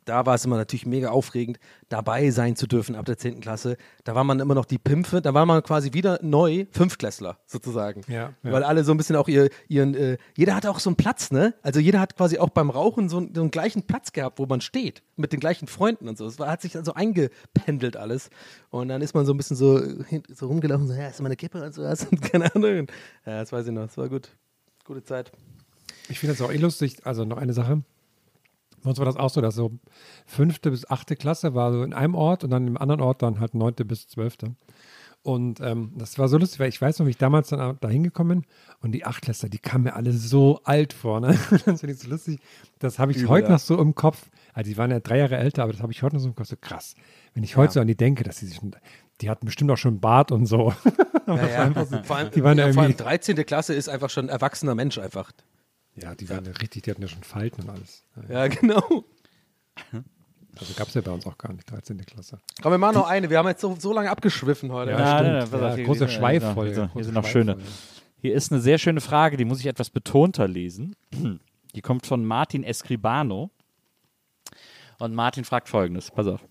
[0.06, 3.40] da war es immer natürlich mega aufregend, dabei sein zu dürfen ab der 10.
[3.40, 3.78] Klasse.
[4.04, 8.02] Da war man immer noch die Pimpfe, da war man quasi wieder neu Fünftklässler sozusagen.
[8.08, 8.52] Ja, ja.
[8.52, 11.32] Weil alle so ein bisschen auch ihr, ihren, äh, jeder hatte auch so einen Platz,
[11.32, 11.54] ne?
[11.62, 14.46] Also jeder hat quasi auch beim Rauchen so, einen- so einen gleichen Platz gehabt, wo
[14.48, 16.26] man steht, mit den gleichen Freunden und so.
[16.26, 18.30] Es war, hat sich dann so eingependelt alles.
[18.70, 19.80] Und dann ist man so ein bisschen so,
[20.34, 22.88] so rumgelaufen, so, ja, ist mal eine Kippe und so was und keine Ahnung.
[23.26, 24.30] Ja, das weiß ich noch, das war gut.
[24.84, 25.32] Gute Zeit.
[26.10, 26.98] Ich finde das auch eh lustig.
[27.06, 27.84] Also noch eine Sache.
[28.84, 29.72] Bei uns war das auch so, dass so
[30.26, 33.40] fünfte bis achte Klasse war so in einem Ort und dann im anderen Ort dann
[33.40, 34.56] halt neunte bis zwölfte.
[35.24, 37.88] Und ähm, das war so lustig, weil ich weiß noch, wie ich damals dann da
[37.88, 38.50] hingekommen bin
[38.82, 41.20] und die Achtklässler, die kamen mir alle so alt vor.
[41.20, 41.38] Ne?
[41.66, 42.40] Das finde ich so lustig.
[42.80, 43.54] Das habe ich Übel, heute ja.
[43.54, 44.30] noch so im Kopf.
[44.54, 46.36] Also die waren ja drei Jahre älter, aber das habe ich heute noch so im
[46.36, 46.48] Kopf.
[46.48, 46.96] So krass.
[47.36, 48.76] Wenn ich heute so an die denke, dass die sich schon,
[49.22, 50.74] die hatten bestimmt auch schon Bart und so.
[51.28, 51.86] Ja, ja.
[52.04, 53.46] Vor allem, Die waren ja, vor allem irgendwie- 13.
[53.46, 55.32] Klasse ist einfach schon ein erwachsener Mensch einfach.
[55.96, 58.04] Ja, die waren ja richtig, die hatten ja schon Falten und alles.
[58.30, 58.82] Ja, genau.
[60.60, 61.98] Also gab es ja bei uns auch gar nicht, 13.
[62.06, 62.40] Klasse.
[62.62, 63.30] Komm, wir machen noch eine.
[63.30, 64.92] Wir haben jetzt so, so lange abgeschwiffen heute.
[64.92, 65.52] Ja, stimmt.
[65.52, 66.62] pass Ja, auf, hier- große Schweiffolge.
[66.72, 67.58] Hier, sind- hier sind noch schöne.
[68.18, 70.96] Hier ist eine sehr schöne Frage, die muss ich etwas betonter lesen.
[71.74, 73.50] Die kommt von Martin Escribano.
[75.00, 76.46] Und Martin fragt folgendes: Pass auf.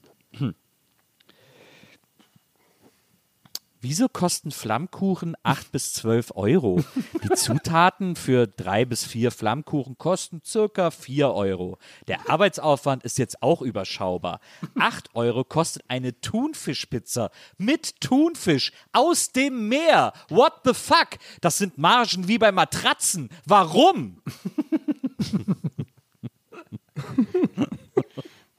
[3.83, 6.85] Wieso kosten Flammkuchen 8 bis 12 Euro?
[7.24, 11.78] Die Zutaten für drei bis vier Flammkuchen kosten circa 4 Euro.
[12.07, 14.41] Der Arbeitsaufwand ist jetzt auch überschaubar.
[14.78, 20.12] 8 Euro kostet eine Thunfischpizza mit Thunfisch aus dem Meer.
[20.28, 21.18] What the fuck?
[21.41, 23.31] Das sind Margen wie bei Matratzen.
[23.47, 24.20] Warum?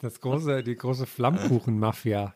[0.01, 2.33] Das große, die große Flammkuchen-Mafia.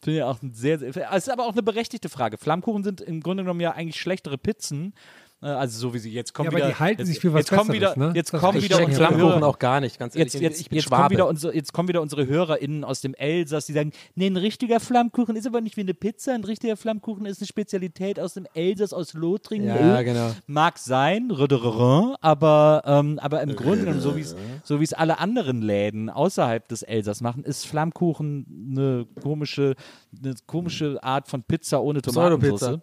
[0.00, 2.38] Finde ich auch ein sehr, sehr, es ist aber auch eine berechtigte Frage.
[2.38, 4.94] Flammkuchen sind im Grunde genommen ja eigentlich schlechtere Pizzen.
[5.40, 6.68] Äh, Also so wie sie jetzt kommen Ja, aber wieder.
[6.68, 8.12] die halten jetzt, sich für was jetzt kommen wieder, ne?
[8.14, 10.32] Jetzt kommen wieder unsere Flammkuchen Hörer, auch gar nicht, ganz ehrlich.
[10.32, 13.14] Jetzt, jetzt, ich bin jetzt, kommen wieder unsere, jetzt kommen wieder unsere HörerInnen aus dem
[13.14, 16.76] Elsass, die sagen, nee, ein richtiger Flammkuchen ist aber nicht wie eine Pizza, ein richtiger
[16.76, 19.68] Flammkuchen ist eine Spezialität aus dem Elsass, aus Lothringen.
[19.68, 20.04] Ja, Ö.
[20.04, 20.30] genau.
[20.46, 24.34] Mag sein, aber, ähm, aber im Grunde genommen, so wie es
[24.64, 29.74] so wie es alle anderen Läden außerhalb des Elsass machen, ist Flammkuchen eine komische,
[30.22, 32.80] eine komische Art von Pizza ohne Tomatensauce.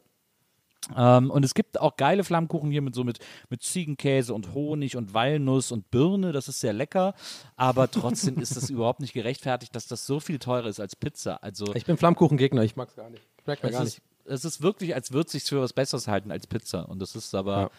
[0.96, 3.20] Ähm, und es gibt auch geile Flammkuchen hier mit so mit,
[3.50, 6.32] mit Ziegenkäse und Honig und Walnuss und Birne.
[6.32, 7.16] Das ist sehr lecker.
[7.56, 11.42] Aber trotzdem ist es überhaupt nicht gerechtfertigt, dass das so viel teurer ist als Pizza.
[11.42, 13.24] Also Ich bin Flammkuchengegner, ich mag es gar nicht.
[13.44, 14.02] Schmeckt mir es gar ist, nicht.
[14.26, 16.88] es ist wirklich, als würde es sich für was Besseres halten als Pizza.
[16.88, 17.72] Und das ist aber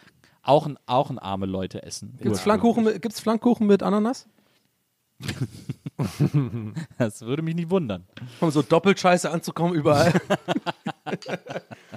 [0.43, 2.19] auch, ein, auch ein arme Leute essen.
[2.21, 4.29] Gibt es Flammkuchen mit Ananas?
[6.99, 8.05] Das würde mich nicht wundern.
[8.41, 10.13] Um so doppelt scheiße anzukommen überall.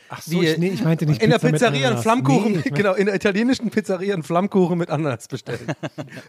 [0.09, 1.97] Ach so, ich- nee, ich meinte nicht In der Pizza mit Pizzeria einen.
[1.99, 5.67] Flammkuchen, Nee, ich mein- genau, in der italienischen Pizzeria einen Flammkuchen mit Ananas bestellen.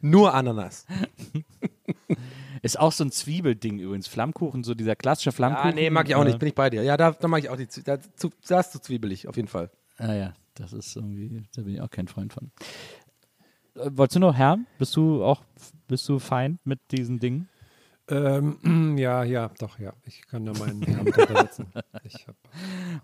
[0.03, 0.87] Nur Ananas.
[2.63, 4.07] Ist auch so ein Zwiebelding übrigens.
[4.07, 5.71] Flammkuchen, so dieser klassische Flammkuchen.
[5.71, 6.83] Ah, nee, mag ich auch nicht, äh, bin ich bei dir.
[6.83, 9.49] Ja, da, da mag ich auch die, da, zu, da ist zu zwiebelig, auf jeden
[9.49, 9.71] Fall.
[9.97, 12.51] Ah ja, das ist irgendwie, da bin ich auch kein Freund von.
[13.77, 14.59] Äh, wolltest du noch, Herr?
[14.79, 15.43] Bist du auch,
[15.89, 17.49] bist du fein mit diesen Dingen?
[18.11, 19.93] Ähm, ja, ja, doch, ja.
[20.05, 21.67] Ich kann da meinen Herrn untersetzen.
[22.03, 22.35] Ich hab,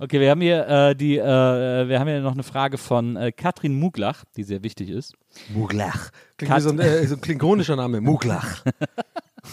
[0.01, 3.31] Okay, wir haben hier äh, die, äh, wir haben hier noch eine Frage von äh,
[3.33, 5.15] Katrin Muglach, die sehr wichtig ist.
[5.55, 6.11] Muglach.
[6.37, 8.01] Klingt Kat- wie so ein, äh, so ein klingonischer Name.
[8.01, 8.65] Muglach.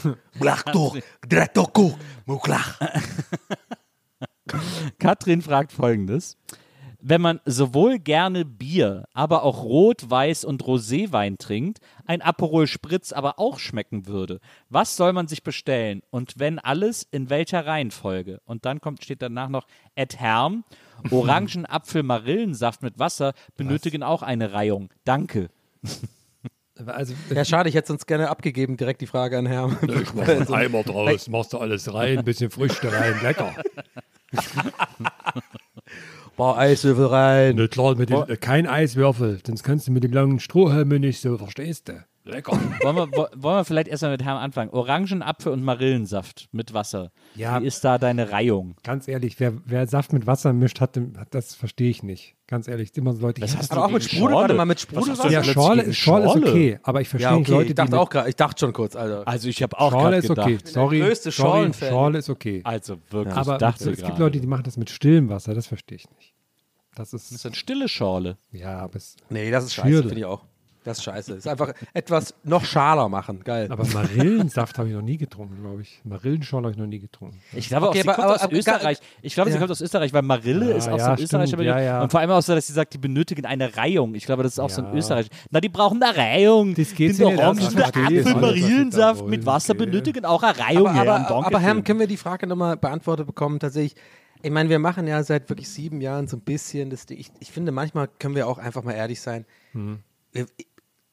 [0.36, 0.64] Muglach,
[1.28, 1.92] Dretoku,
[2.26, 2.80] Muglach.
[5.00, 6.38] Katrin fragt folgendes.
[7.06, 13.12] Wenn man sowohl gerne Bier, aber auch Rot, Weiß und Roséwein trinkt, ein Aperol Spritz
[13.12, 14.40] aber auch schmecken würde,
[14.70, 16.02] was soll man sich bestellen?
[16.12, 18.40] Und wenn alles, in welcher Reihenfolge?
[18.46, 20.64] Und dann kommt, steht danach noch Ed Herm,
[21.12, 24.90] Orangen, Apfel, Marillensaft mit Wasser benötigen auch eine Reihung.
[25.04, 25.50] Danke.
[26.86, 29.78] also, Ja, schade, ich hätte sonst gerne abgegeben, direkt die Frage an Herrn.
[29.82, 33.54] ich mach einen Eimer draus, machst du alles rein, ein bisschen Früchte rein, lecker.
[36.36, 37.56] Boah, Eiswürfel rein.
[37.56, 41.22] Na klar, mit den, äh, kein Eiswürfel, sonst kannst du mit den langen Strohhalmen nicht
[41.22, 42.04] so, verstehst du?
[42.26, 42.54] Lecker.
[42.82, 44.70] Wollen wir, wo- wollen wir vielleicht erstmal mit Herrn anfangen?
[44.72, 47.12] Orangen, Apfel und Marillensaft mit Wasser.
[47.36, 47.62] Ja.
[47.62, 48.76] Wie ist da deine Reihung?
[48.84, 50.98] Ganz ehrlich, wer, wer Saft mit Wasser mischt, hat,
[51.32, 52.36] das verstehe ich nicht.
[52.48, 53.44] Ganz ehrlich, immer so Leute.
[53.44, 55.32] Ich hast Aber auch mit Sprudel, warte mal, mit Sprudel was?
[55.32, 57.92] ja, Schorle, ist, Schorle ist okay, aber ich verstehe Ja, nicht okay, Leute, ich dachte
[57.92, 59.28] die auch gerade, ich dachte schon kurz, Alter.
[59.28, 60.52] Also ich habe auch Schorle gerade ist okay.
[60.56, 60.68] gedacht.
[60.70, 61.74] Sorry, größte sorry.
[61.74, 62.62] Schorle ist okay.
[62.64, 64.22] Also wirklich, aber ich dachte es gibt gerade.
[64.24, 66.34] Leute, die machen das mit stillem Wasser, das verstehe ich nicht.
[66.96, 68.38] Das Das ist ist, eine stille Schorle.
[68.52, 70.44] ja, aber, es, Nee, das ist scheiße, finde ich auch.
[70.84, 71.34] Das ist scheiße.
[71.36, 73.42] Ist einfach etwas noch schaler machen.
[73.44, 73.68] Geil.
[73.72, 76.02] aber Marillensaft habe ich noch nie getrunken, glaube ich.
[76.04, 77.40] Marillenschorle habe ich noch nie getrunken.
[77.54, 78.98] Ich glaube Okay, auch, sie aber- kommt aber- aus aber- Österreich.
[79.22, 79.60] Ich glaube, sie Ja.
[79.60, 82.02] kommt aus Österreich, weil Marille Ja, ist auch ja, so ein österreichischer ja, ja.
[82.02, 84.14] Und vor allem auch so, dass sie sagt, die benötigen eine Reihung.
[84.16, 84.94] Ich glaube, das ist auch so ein Ja.
[85.00, 85.28] Österreich.
[85.52, 86.76] Na, die brauchen eine Reihung.
[86.76, 90.44] Das geht sie das Orangen, der ich Apfel, Marillensaft sie mit Wasser wollen, benötigen auch
[90.44, 90.88] eine Reihung.
[90.88, 91.84] aber, aber, aber Herm, schön.
[91.86, 93.60] können wir die Frage nochmal beantwortet bekommen?
[93.60, 93.96] Tatsächlich,
[94.42, 97.52] ich meine, wir machen ja seit wirklich sieben Jahren so ein bisschen, das, ich, ich
[97.52, 99.46] finde, manchmal können wir auch einfach mal ehrlich sein.
[99.72, 100.00] Mhm.
[100.34, 100.46] Wir,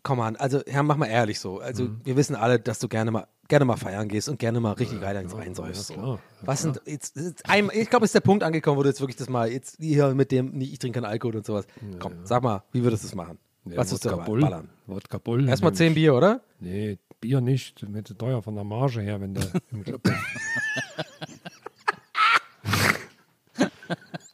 [0.03, 1.59] komm mal, also Herr, mach mal ehrlich so.
[1.61, 2.01] Also Mhm.
[2.05, 5.01] wir wissen alle, dass du gerne mal gerne mal feiern gehst und gerne mal richtig
[5.01, 5.88] geil ins reinsäufst.
[5.88, 6.20] So.
[6.42, 9.16] Was sind jetzt, jetzt ein, ich glaube, ist der Punkt angekommen, wo du jetzt wirklich
[9.16, 11.66] das mal jetzt hier mit dem, nicht ich trinke keinen Alkohol und sowas.
[11.98, 13.38] Komm, sag mal, wie würdest du das machen?
[13.64, 14.40] Was ist da Bull?
[14.40, 14.68] ballern?
[14.86, 15.48] Wodka Bull.
[15.48, 15.78] Erstmal nämlich.
[15.78, 16.42] zehn Bier, oder?
[16.61, 17.86] Nee, Bier nicht.
[17.88, 20.14] Mit teuer von der Marge her, wenn der im Club ist.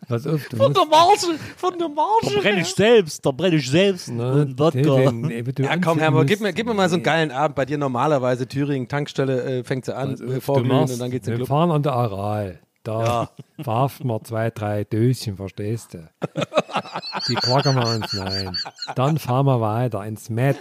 [0.09, 2.35] Pass auf, du musst, Marge, von der Marge.
[2.35, 4.09] Da brenne ich selbst, da brenne ich selbst.
[4.09, 4.79] ne, und Wodka.
[4.81, 6.27] den- den- den- du Ja, komm, musst.
[6.29, 8.47] gib mir, gib mir mal so einen geilen Abend bei dir normalerweise.
[8.47, 11.47] Thüringen, Tankstelle, äh, fängt sie an, äh, vorglühen machst- und dann geht's in den Wir
[11.47, 11.49] Club.
[11.57, 12.61] fahren an der Aral.
[12.85, 16.09] da warft man zwei, drei Döschen, verstehst du?
[17.29, 18.57] Die packen wir uns rein.
[18.95, 20.57] Dann fahren wir weiter ins Met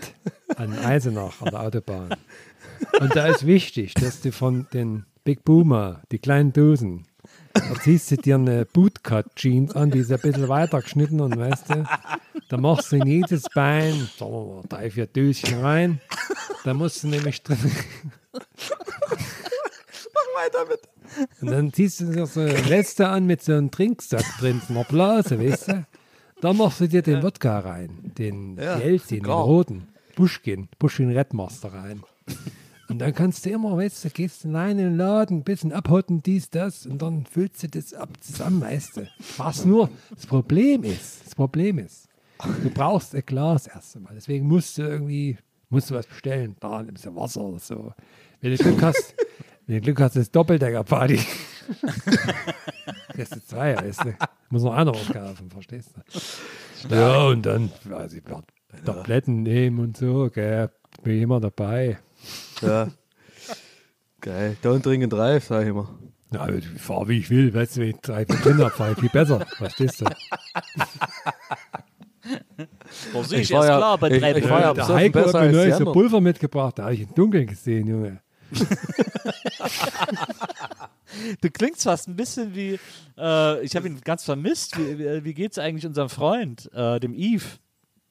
[0.56, 2.10] an Eisenach an der Autobahn.
[3.00, 7.06] Und da ist wichtig, dass du von den Big Boomer, die kleinen Dosen,
[7.56, 11.70] da ziehst du dir eine Bootcut-Jeans an, die ist ein bisschen weiter geschnitten und weißt
[11.70, 11.86] du,
[12.50, 16.02] da machst du in jedes Bein, sagen wir mal, drei, vier Döschen rein.
[16.64, 17.58] Da musst du nämlich drin.
[20.36, 20.82] Weiter mit.
[21.42, 24.74] Und dann ziehst du dir so eine Weste an mit so einem Trinksack drin, so
[24.74, 25.86] einer Blase, weißt du?
[26.42, 31.74] Dann machst du dir den Wodka rein, den Ja, Jelzin, den roten, Buschkin, Buschkin Redmaster
[31.74, 32.04] rein.
[32.88, 36.22] Und dann kannst du immer, weißt du, gehst du in den Laden, ein bisschen abhotten,
[36.22, 39.08] dies, das, und dann füllst du das ab zusammen, weißt du.
[39.38, 42.08] Was nur, das Problem ist, das Problem ist,
[42.62, 44.14] du brauchst ein Glas erst einmal.
[44.14, 45.38] Deswegen musst du irgendwie,
[45.70, 46.56] musst du was bestellen.
[46.60, 47.94] Da nimmst du Wasser oder so.
[48.42, 49.16] Wenn du Glück hast,
[49.66, 51.20] wenn du Glück hast, ist Doppeldecker-Party.
[53.18, 54.16] Das ist zwei, weißt du.
[54.50, 56.96] Muss noch einer aufkaufen, verstehst du?
[56.96, 58.24] Ja, und dann, weiß ich,
[58.86, 60.70] Tabletten nehmen und so, gell.
[61.04, 62.00] Bin ich immer dabei.
[62.62, 62.88] Ja.
[64.22, 64.58] Geil.
[64.64, 65.90] Don't drink and drive, sag ich immer.
[66.32, 69.10] Ja, ich fahre wie ich will, weißt du, wenn ich drei habe, fahre ich viel
[69.10, 70.06] besser, verstehst du?
[73.24, 75.34] Sehe ich, Ich war ja- klar bei ich- drei ich war ja Der Heiko hat
[75.34, 75.92] mir neulich so.
[75.94, 78.22] Pulver mitgebracht, da habe ich im Dunkeln gesehen, Junge.
[81.42, 82.80] Du klingst fast ein bisschen wie,
[83.18, 84.78] äh, ich habe ihn ganz vermisst.
[84.78, 87.46] Wie, wie, wie geht's eigentlich unserem Freund, äh, dem Eve?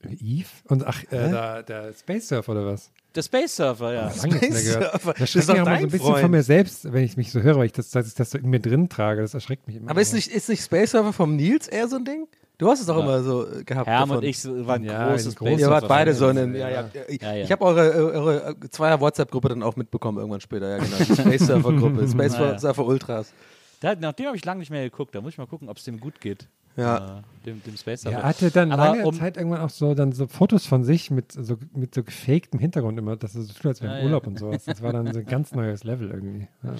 [0.09, 0.49] Eve?
[0.69, 2.91] Und ach, äh, der, der Space Surfer oder was?
[3.15, 4.09] Der Space Surfer, ja.
[4.09, 4.55] Gehört.
[4.55, 5.15] Surfer.
[5.19, 6.21] Das ist erschreckt doch mich auch mal so ein bisschen Freund.
[6.23, 8.39] von mir selbst, wenn ich mich so höre, weil ich das, dass ich das so
[8.39, 9.23] in mir drin trage.
[9.23, 9.91] Das erschreckt mich immer.
[9.91, 12.27] Aber ist nicht, ist nicht Space Server vom Nils eher so ein Ding?
[12.59, 13.87] Du hast es doch immer so äh, gehabt.
[13.89, 14.17] Herm davon.
[14.19, 15.95] und ich waren Ja, große ein Space großer Ihr wart Surfer.
[15.95, 16.55] beide so einen.
[16.55, 16.69] ja.
[16.69, 17.03] Ja, ja.
[17.09, 17.45] Ich, Ja, ja.
[17.45, 20.69] ich habe eure, eure äh, Zweier WhatsApp-Gruppe dann auch mitbekommen irgendwann später.
[20.71, 20.97] Ja, genau.
[20.99, 22.09] Die Space Surfer-Gruppe.
[22.11, 22.59] Space Ja, ja.
[22.59, 23.33] Surfer Ultras.
[23.81, 25.15] Da, nach dem habe ich lange nicht mehr geguckt.
[25.15, 26.49] Da muss ich mal gucken, ob es dem gut geht.
[26.77, 27.19] Ja.
[27.19, 28.27] Äh, dem, dem Space Er Surfer.
[28.27, 31.33] hatte dann Aber lange um- Zeit irgendwann auch so dann so Fotos von sich mit
[31.33, 34.11] so, mit so gefaktem Hintergrund immer, dass es so tut, als wäre Ja, im ja.
[34.11, 34.65] Urlaub und sowas.
[34.65, 36.49] Das war dann so ein ganz neues Level irgendwie.
[36.63, 36.75] Ja.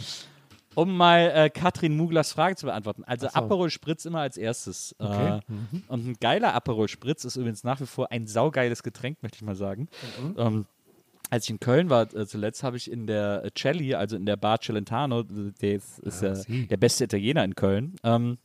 [0.77, 3.05] Um mal äh, Katrin Muglers Frage zu beantworten.
[3.05, 3.39] Also Ach so.
[3.41, 4.97] Aperol Spritz immer als erstes.
[4.99, 5.39] Okay.
[5.39, 5.41] Äh,
[5.87, 9.43] Und ein geiler Aperol Spritz ist übrigens nach wie vor ein saugeiles Getränk, möchte ich
[9.43, 9.89] mal sagen.
[10.21, 10.35] Mhm.
[10.37, 10.67] Ähm,
[11.31, 14.27] als ich in Köln war äh, zuletzt, habe ich in der äh, Celli, also in
[14.27, 15.25] der Bar Celentano, äh,
[15.61, 16.67] der ist, ist Ah, äh, sie.
[16.67, 18.39] der beste Italiener in Köln, ähm,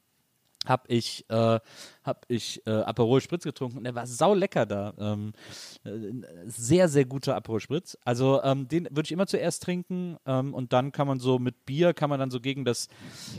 [0.66, 1.60] habe ich, äh,
[2.04, 4.94] hab ich äh, Aperol Spritz getrunken und der war sau lecker da.
[5.00, 5.32] Ähm,
[5.86, 5.90] äh,
[6.48, 7.98] sehr, sehr guter Aperol Spritz.
[8.04, 11.66] Also ähm, den würde ich immer zuerst trinken ähm, und dann kann man so mit
[11.66, 12.90] Bier, kann man dann so gegen das,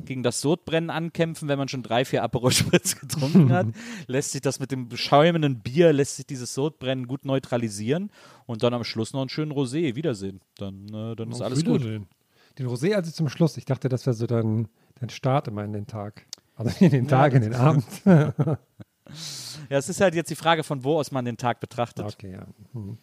[0.07, 3.67] gegen das Sodbrennen ankämpfen, wenn man schon drei, vier Aperol Spritz getrunken hat.
[4.07, 8.11] lässt sich das mit dem beschäumenden Bier, lässt sich dieses Sodbrennen gut neutralisieren
[8.47, 9.95] und dann am Schluss noch einen schönen Rosé.
[9.95, 10.41] Wiedersehen.
[10.57, 11.83] Dann, äh, dann ist Auf alles gut.
[11.83, 13.57] Den Rosé also zum Schluss.
[13.57, 14.69] Ich dachte, das wäre so dein,
[14.99, 16.27] dein Start immer in den Tag.
[16.61, 17.85] Also in den Tag, in den Abend.
[19.69, 22.05] Ja, es ist halt jetzt die Frage, von wo aus man den Tag betrachtet.
[22.05, 22.47] okay, ja.
[22.73, 22.97] Hm.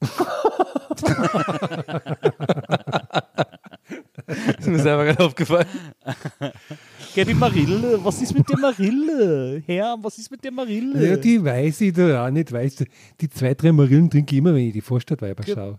[4.58, 5.66] Ist mir selber gerade aufgefallen.
[7.14, 9.62] Ja, die Marille, was ist mit der Marille?
[9.66, 11.10] Herr, was ist mit der Marille?
[11.10, 12.84] Ja, die weiß ich da auch nicht, weißt du.
[13.20, 15.78] Die zwei, drei Marillen trinke ich immer, wenn ich die Vorstadtweiber schaue.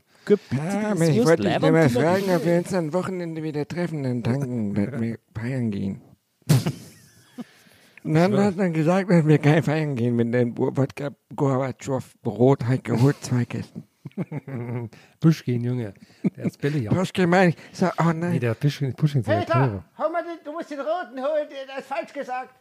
[0.58, 4.74] Ah, ich wollte dich mal fragen, ob wir uns am Wochenende wieder treffen, dann tanken,
[4.76, 6.02] dass wir feiern gehen.
[8.04, 12.66] Und dann hat er gesagt, dass wir kein feiern gehen, wenn der Wodka Gorbatschow Brot
[12.66, 13.84] halt geholt, zwei Kästen.
[15.20, 15.93] Pushkin, Junge.
[16.36, 16.84] Der ist billig.
[16.84, 16.91] Ja.
[16.93, 18.39] Pushkin meine ich, so, oh Nee, nein.
[18.39, 19.84] der Pushkin, Pushkin ist ja teurer.
[19.97, 22.54] hau mal den, du musst den roten holen, der ist falsch gesagt.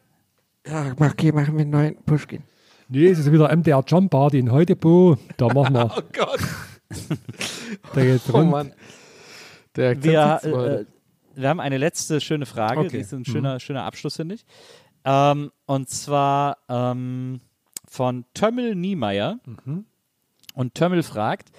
[0.67, 2.43] Ja, okay, machen wir einen neuen Pushkin.
[2.89, 5.17] Nee, es ist wieder MDR Jump Party in Heudebo.
[5.37, 5.91] Da machen wir.
[5.97, 6.41] Oh Gott.
[7.95, 8.51] Da geht's Oh rund.
[8.51, 8.73] Mann.
[9.77, 10.85] Der wir, äh,
[11.35, 12.81] wir haben eine letzte schöne Frage.
[12.81, 12.89] Okay.
[12.91, 14.45] Die ist ein schöner, schöner Abschluss, finde ich.
[15.05, 17.41] Ähm, und zwar ähm,
[17.89, 19.41] von Tömmel Niemeyer.
[20.55, 21.51] Und Tömmel fragt,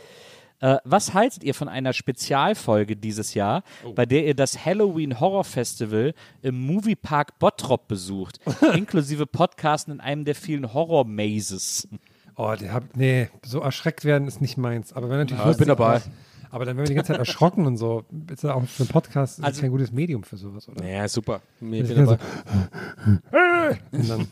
[0.60, 3.64] äh, was haltet ihr von einer Spezialfolge dieses Jahr,
[3.96, 8.40] bei der ihr das Halloween Horror Festival im Moviepark Bottrop besucht,
[8.74, 11.88] inklusive Podcasten in einem der vielen Horror Mazes?
[12.36, 14.94] Oh, der hab, nee, so erschreckt werden ist nicht meins.
[14.94, 15.98] Aber wenn natürlich Ja, ich bin dabei.
[15.98, 16.10] ist,
[16.50, 18.06] Aber dann werden wir die ganze Zeit erschrocken und so.
[18.32, 20.84] Ist ja auch für einen Podcast ist Also- kein gutes Medium für sowas, oder?
[20.86, 21.42] Ja, super.
[21.62, 22.18] Ich Ich bin dabei.
[23.92, 24.28] Dann,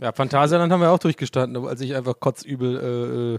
[0.00, 3.38] Ja, Phantasialand haben wir auch durchgestanden, als ich einfach kotzübel, äh, äh,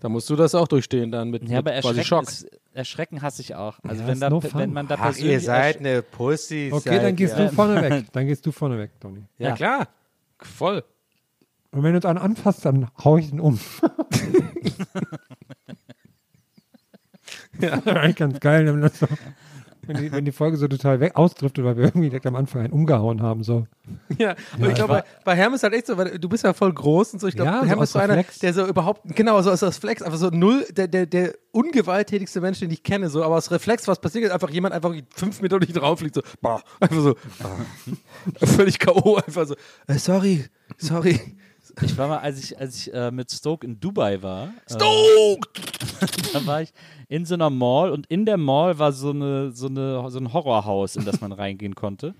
[0.00, 2.28] da musst du das auch durchstehen dann mit, Ja, aber mit quasi Erschrecken, Schock.
[2.28, 3.78] ist, Erschrecken hasse ich auch.
[3.82, 6.70] Also Ja, wenn, da, no wenn man da Ach, persönlich ihr seid eine Pussy.
[6.72, 8.04] okay, dann gehst du vorne weg.
[8.12, 9.24] Dann gehst du vorne weg, Toni.
[9.38, 9.88] Ja, klar.
[10.38, 10.84] Voll.
[11.70, 13.58] Und wenn du dann anfasst, dann hau ich ihn um.
[17.60, 18.66] ja, eigentlich ganz geil.
[18.66, 19.06] Wenn das so
[19.82, 22.62] wenn, die, wenn die Folge so total weg ausdriftet, weil wir irgendwie direkt am Anfang
[22.62, 23.42] einen umgehauen haben.
[23.42, 23.66] So.
[24.18, 26.52] Ja, aber ich glaube, bei, bei Herm ist halt echt so, weil du bist ja
[26.52, 27.26] voll groß und so.
[27.28, 28.38] Ich glaube, Ja, so Herm aus ist so einer, Reflex.
[28.40, 32.40] der so überhaupt, genau, so aus aus Flex, einfach so null, der, der, der ungewalttätigste
[32.40, 35.40] Mensch, den ich kenne, so, aber aus Reflex, was passiert ist, einfach jemand einfach fünf
[35.40, 38.44] Meter durch drauf fliegt, so, boah, einfach so, ah.
[38.46, 39.54] völlig K.O., einfach so,
[39.86, 40.44] äh, sorry,
[40.76, 41.36] sorry.
[41.82, 44.50] Ich war mal, als ich, als ich äh, mit Stoke in Dubai war.
[44.68, 45.48] Stoke!
[46.00, 46.72] Äh, da war ich
[47.08, 50.32] in so einer Mall und in der Mall war so, eine, so, eine, so ein
[50.32, 52.14] Horrorhaus, in das man reingehen konnte.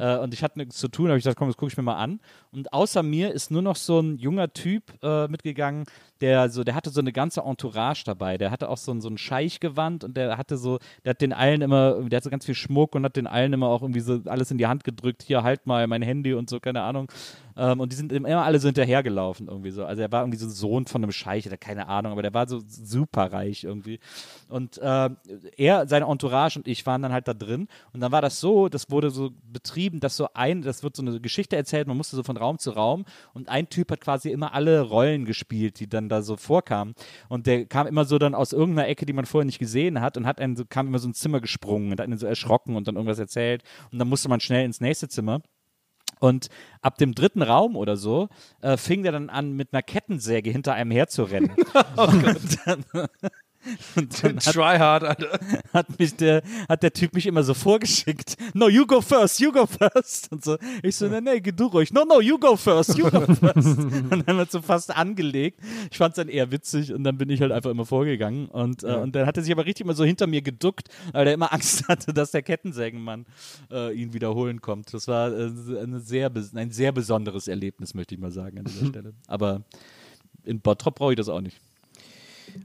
[0.00, 1.84] Äh, und ich hatte nichts zu tun, habe ich gesagt, komm, das gucke ich mir
[1.84, 2.20] mal an.
[2.50, 5.84] Und außer mir ist nur noch so ein junger Typ äh, mitgegangen,
[6.20, 8.38] der so, der hatte so eine ganze Entourage dabei.
[8.38, 11.32] Der hatte auch so ein, so ein Scheichgewand und der hatte so, der hat den
[11.32, 14.00] allen immer, der hat so ganz viel Schmuck und hat den allen immer auch irgendwie
[14.00, 15.22] so alles in die Hand gedrückt.
[15.22, 17.10] Hier, halt mal mein Handy und so, keine Ahnung.
[17.56, 19.84] Ähm, und die sind immer alle so hinterhergelaufen irgendwie so.
[19.84, 22.34] Also er war irgendwie so ein Sohn von einem Scheich oder keine Ahnung, aber der
[22.34, 23.98] war so super reich irgendwie.
[24.48, 25.10] Und äh,
[25.56, 27.68] er, seine Entourage und ich waren dann halt da drin.
[27.92, 31.02] Und dann war das so, das wurde so betrieben, dass so ein, das wird so
[31.02, 33.04] eine Geschichte erzählt, man musste so von Raum zu Raum.
[33.34, 36.94] Und ein Typ hat quasi immer alle Rollen gespielt, die dann da so vorkamen.
[37.28, 40.16] Und der kam immer so dann aus irgendeiner Ecke, die man vorher nicht gesehen hat,
[40.16, 42.76] und hat einen so, kam immer so ins Zimmer gesprungen und hat einen so erschrocken
[42.76, 43.62] und dann irgendwas erzählt.
[43.90, 45.40] Und dann musste man schnell ins nächste Zimmer.
[46.22, 46.50] Und
[46.82, 48.28] ab dem dritten Raum oder so
[48.60, 51.50] äh, fing der dann an, mit einer Kettensäge hinter einem herzurennen.
[51.96, 52.84] und dann,
[53.96, 55.38] und dann hat, Try hard, Alter.
[55.72, 58.36] hat mich der, hat der Typ mich immer so vorgeschickt.
[58.54, 60.30] No, you go first, you go first.
[60.32, 60.56] Und so.
[60.82, 61.92] Ich so, nee, nee, geh du ruhig.
[61.92, 63.78] No, no, you go first, you go first.
[63.78, 65.60] und dann hat so fast angelegt.
[65.90, 68.46] Ich fand es dann eher witzig und dann bin ich halt einfach immer vorgegangen.
[68.46, 71.26] Und, äh, und dann hat er sich aber richtig immer so hinter mir geduckt, weil
[71.26, 73.26] er immer Angst hatte, dass der Kettensägenmann
[73.70, 74.92] äh, ihn wiederholen kommt.
[74.92, 75.50] Das war äh,
[75.80, 79.14] eine sehr, ein sehr besonderes Erlebnis, möchte ich mal sagen an dieser Stelle.
[79.26, 79.62] Aber
[80.44, 81.60] in Bottrop brauche ich das auch nicht.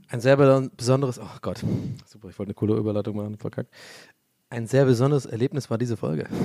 [0.10, 1.64] Ein sehr beson- besonderes, oh Gott,
[2.06, 3.72] super, ich wollte eine coole Überleitung machen, verkackt.
[4.50, 6.26] Ein sehr besonderes Erlebnis war diese Folge.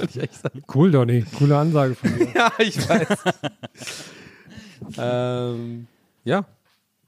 [0.00, 0.62] Ich echt sagen.
[0.72, 1.24] Cool, Donny.
[1.36, 2.28] Coole Ansage von dir.
[2.34, 3.08] Ja, ich weiß.
[4.96, 5.86] ähm,
[6.24, 6.44] ja,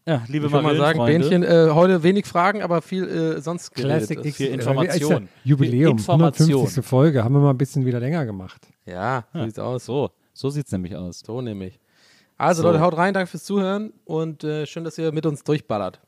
[0.06, 1.04] Ja, liebe ich würde mal sagen.
[1.04, 3.96] Bähnchen, äh, heute wenig Fragen, aber viel äh, sonst geredet.
[4.08, 4.36] Classic X.
[4.36, 5.22] viel äh, Information.
[5.24, 6.48] ja Jubiläum, Information.
[6.48, 6.84] 150.
[6.84, 7.22] Folge.
[7.22, 8.66] Haben wir mal ein bisschen wieder länger gemacht.
[8.86, 9.84] Ja, so sieht's aus.
[9.84, 11.20] So, so sieht es nämlich aus.
[11.24, 11.78] So nämlich.
[12.40, 12.68] Also So.
[12.68, 16.00] Leute, haut rein, danke fürs Zuhören und äh, schön, dass ihr mit uns durchballert.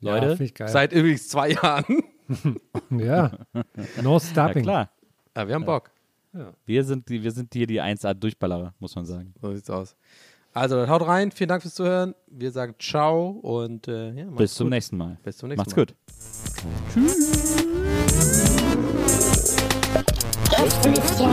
[0.00, 0.66] Ja, Leute, finde ich geil.
[0.68, 2.02] Seit übrigens zwei Jahren.
[2.90, 3.30] ja.
[4.02, 4.64] No ja stopping.
[4.64, 4.90] klar.
[5.36, 5.92] Ja, wir haben Bock.
[6.66, 9.32] Wir sind, die, wir sind hier die 1A Durchballerer, muss man sagen.
[9.40, 9.94] So sieht's aus.
[10.52, 12.14] Also Leute, haut rein, vielen Dank fürs Zuhören.
[12.26, 14.70] Wir sagen ciao und äh, ja, macht's Bis zum gut.
[14.72, 15.16] nächsten Mal.
[15.22, 15.86] Bis zum nächsten Macht's Mal.
[15.86, 15.94] gut.
[20.50, 21.32] Gästelistchen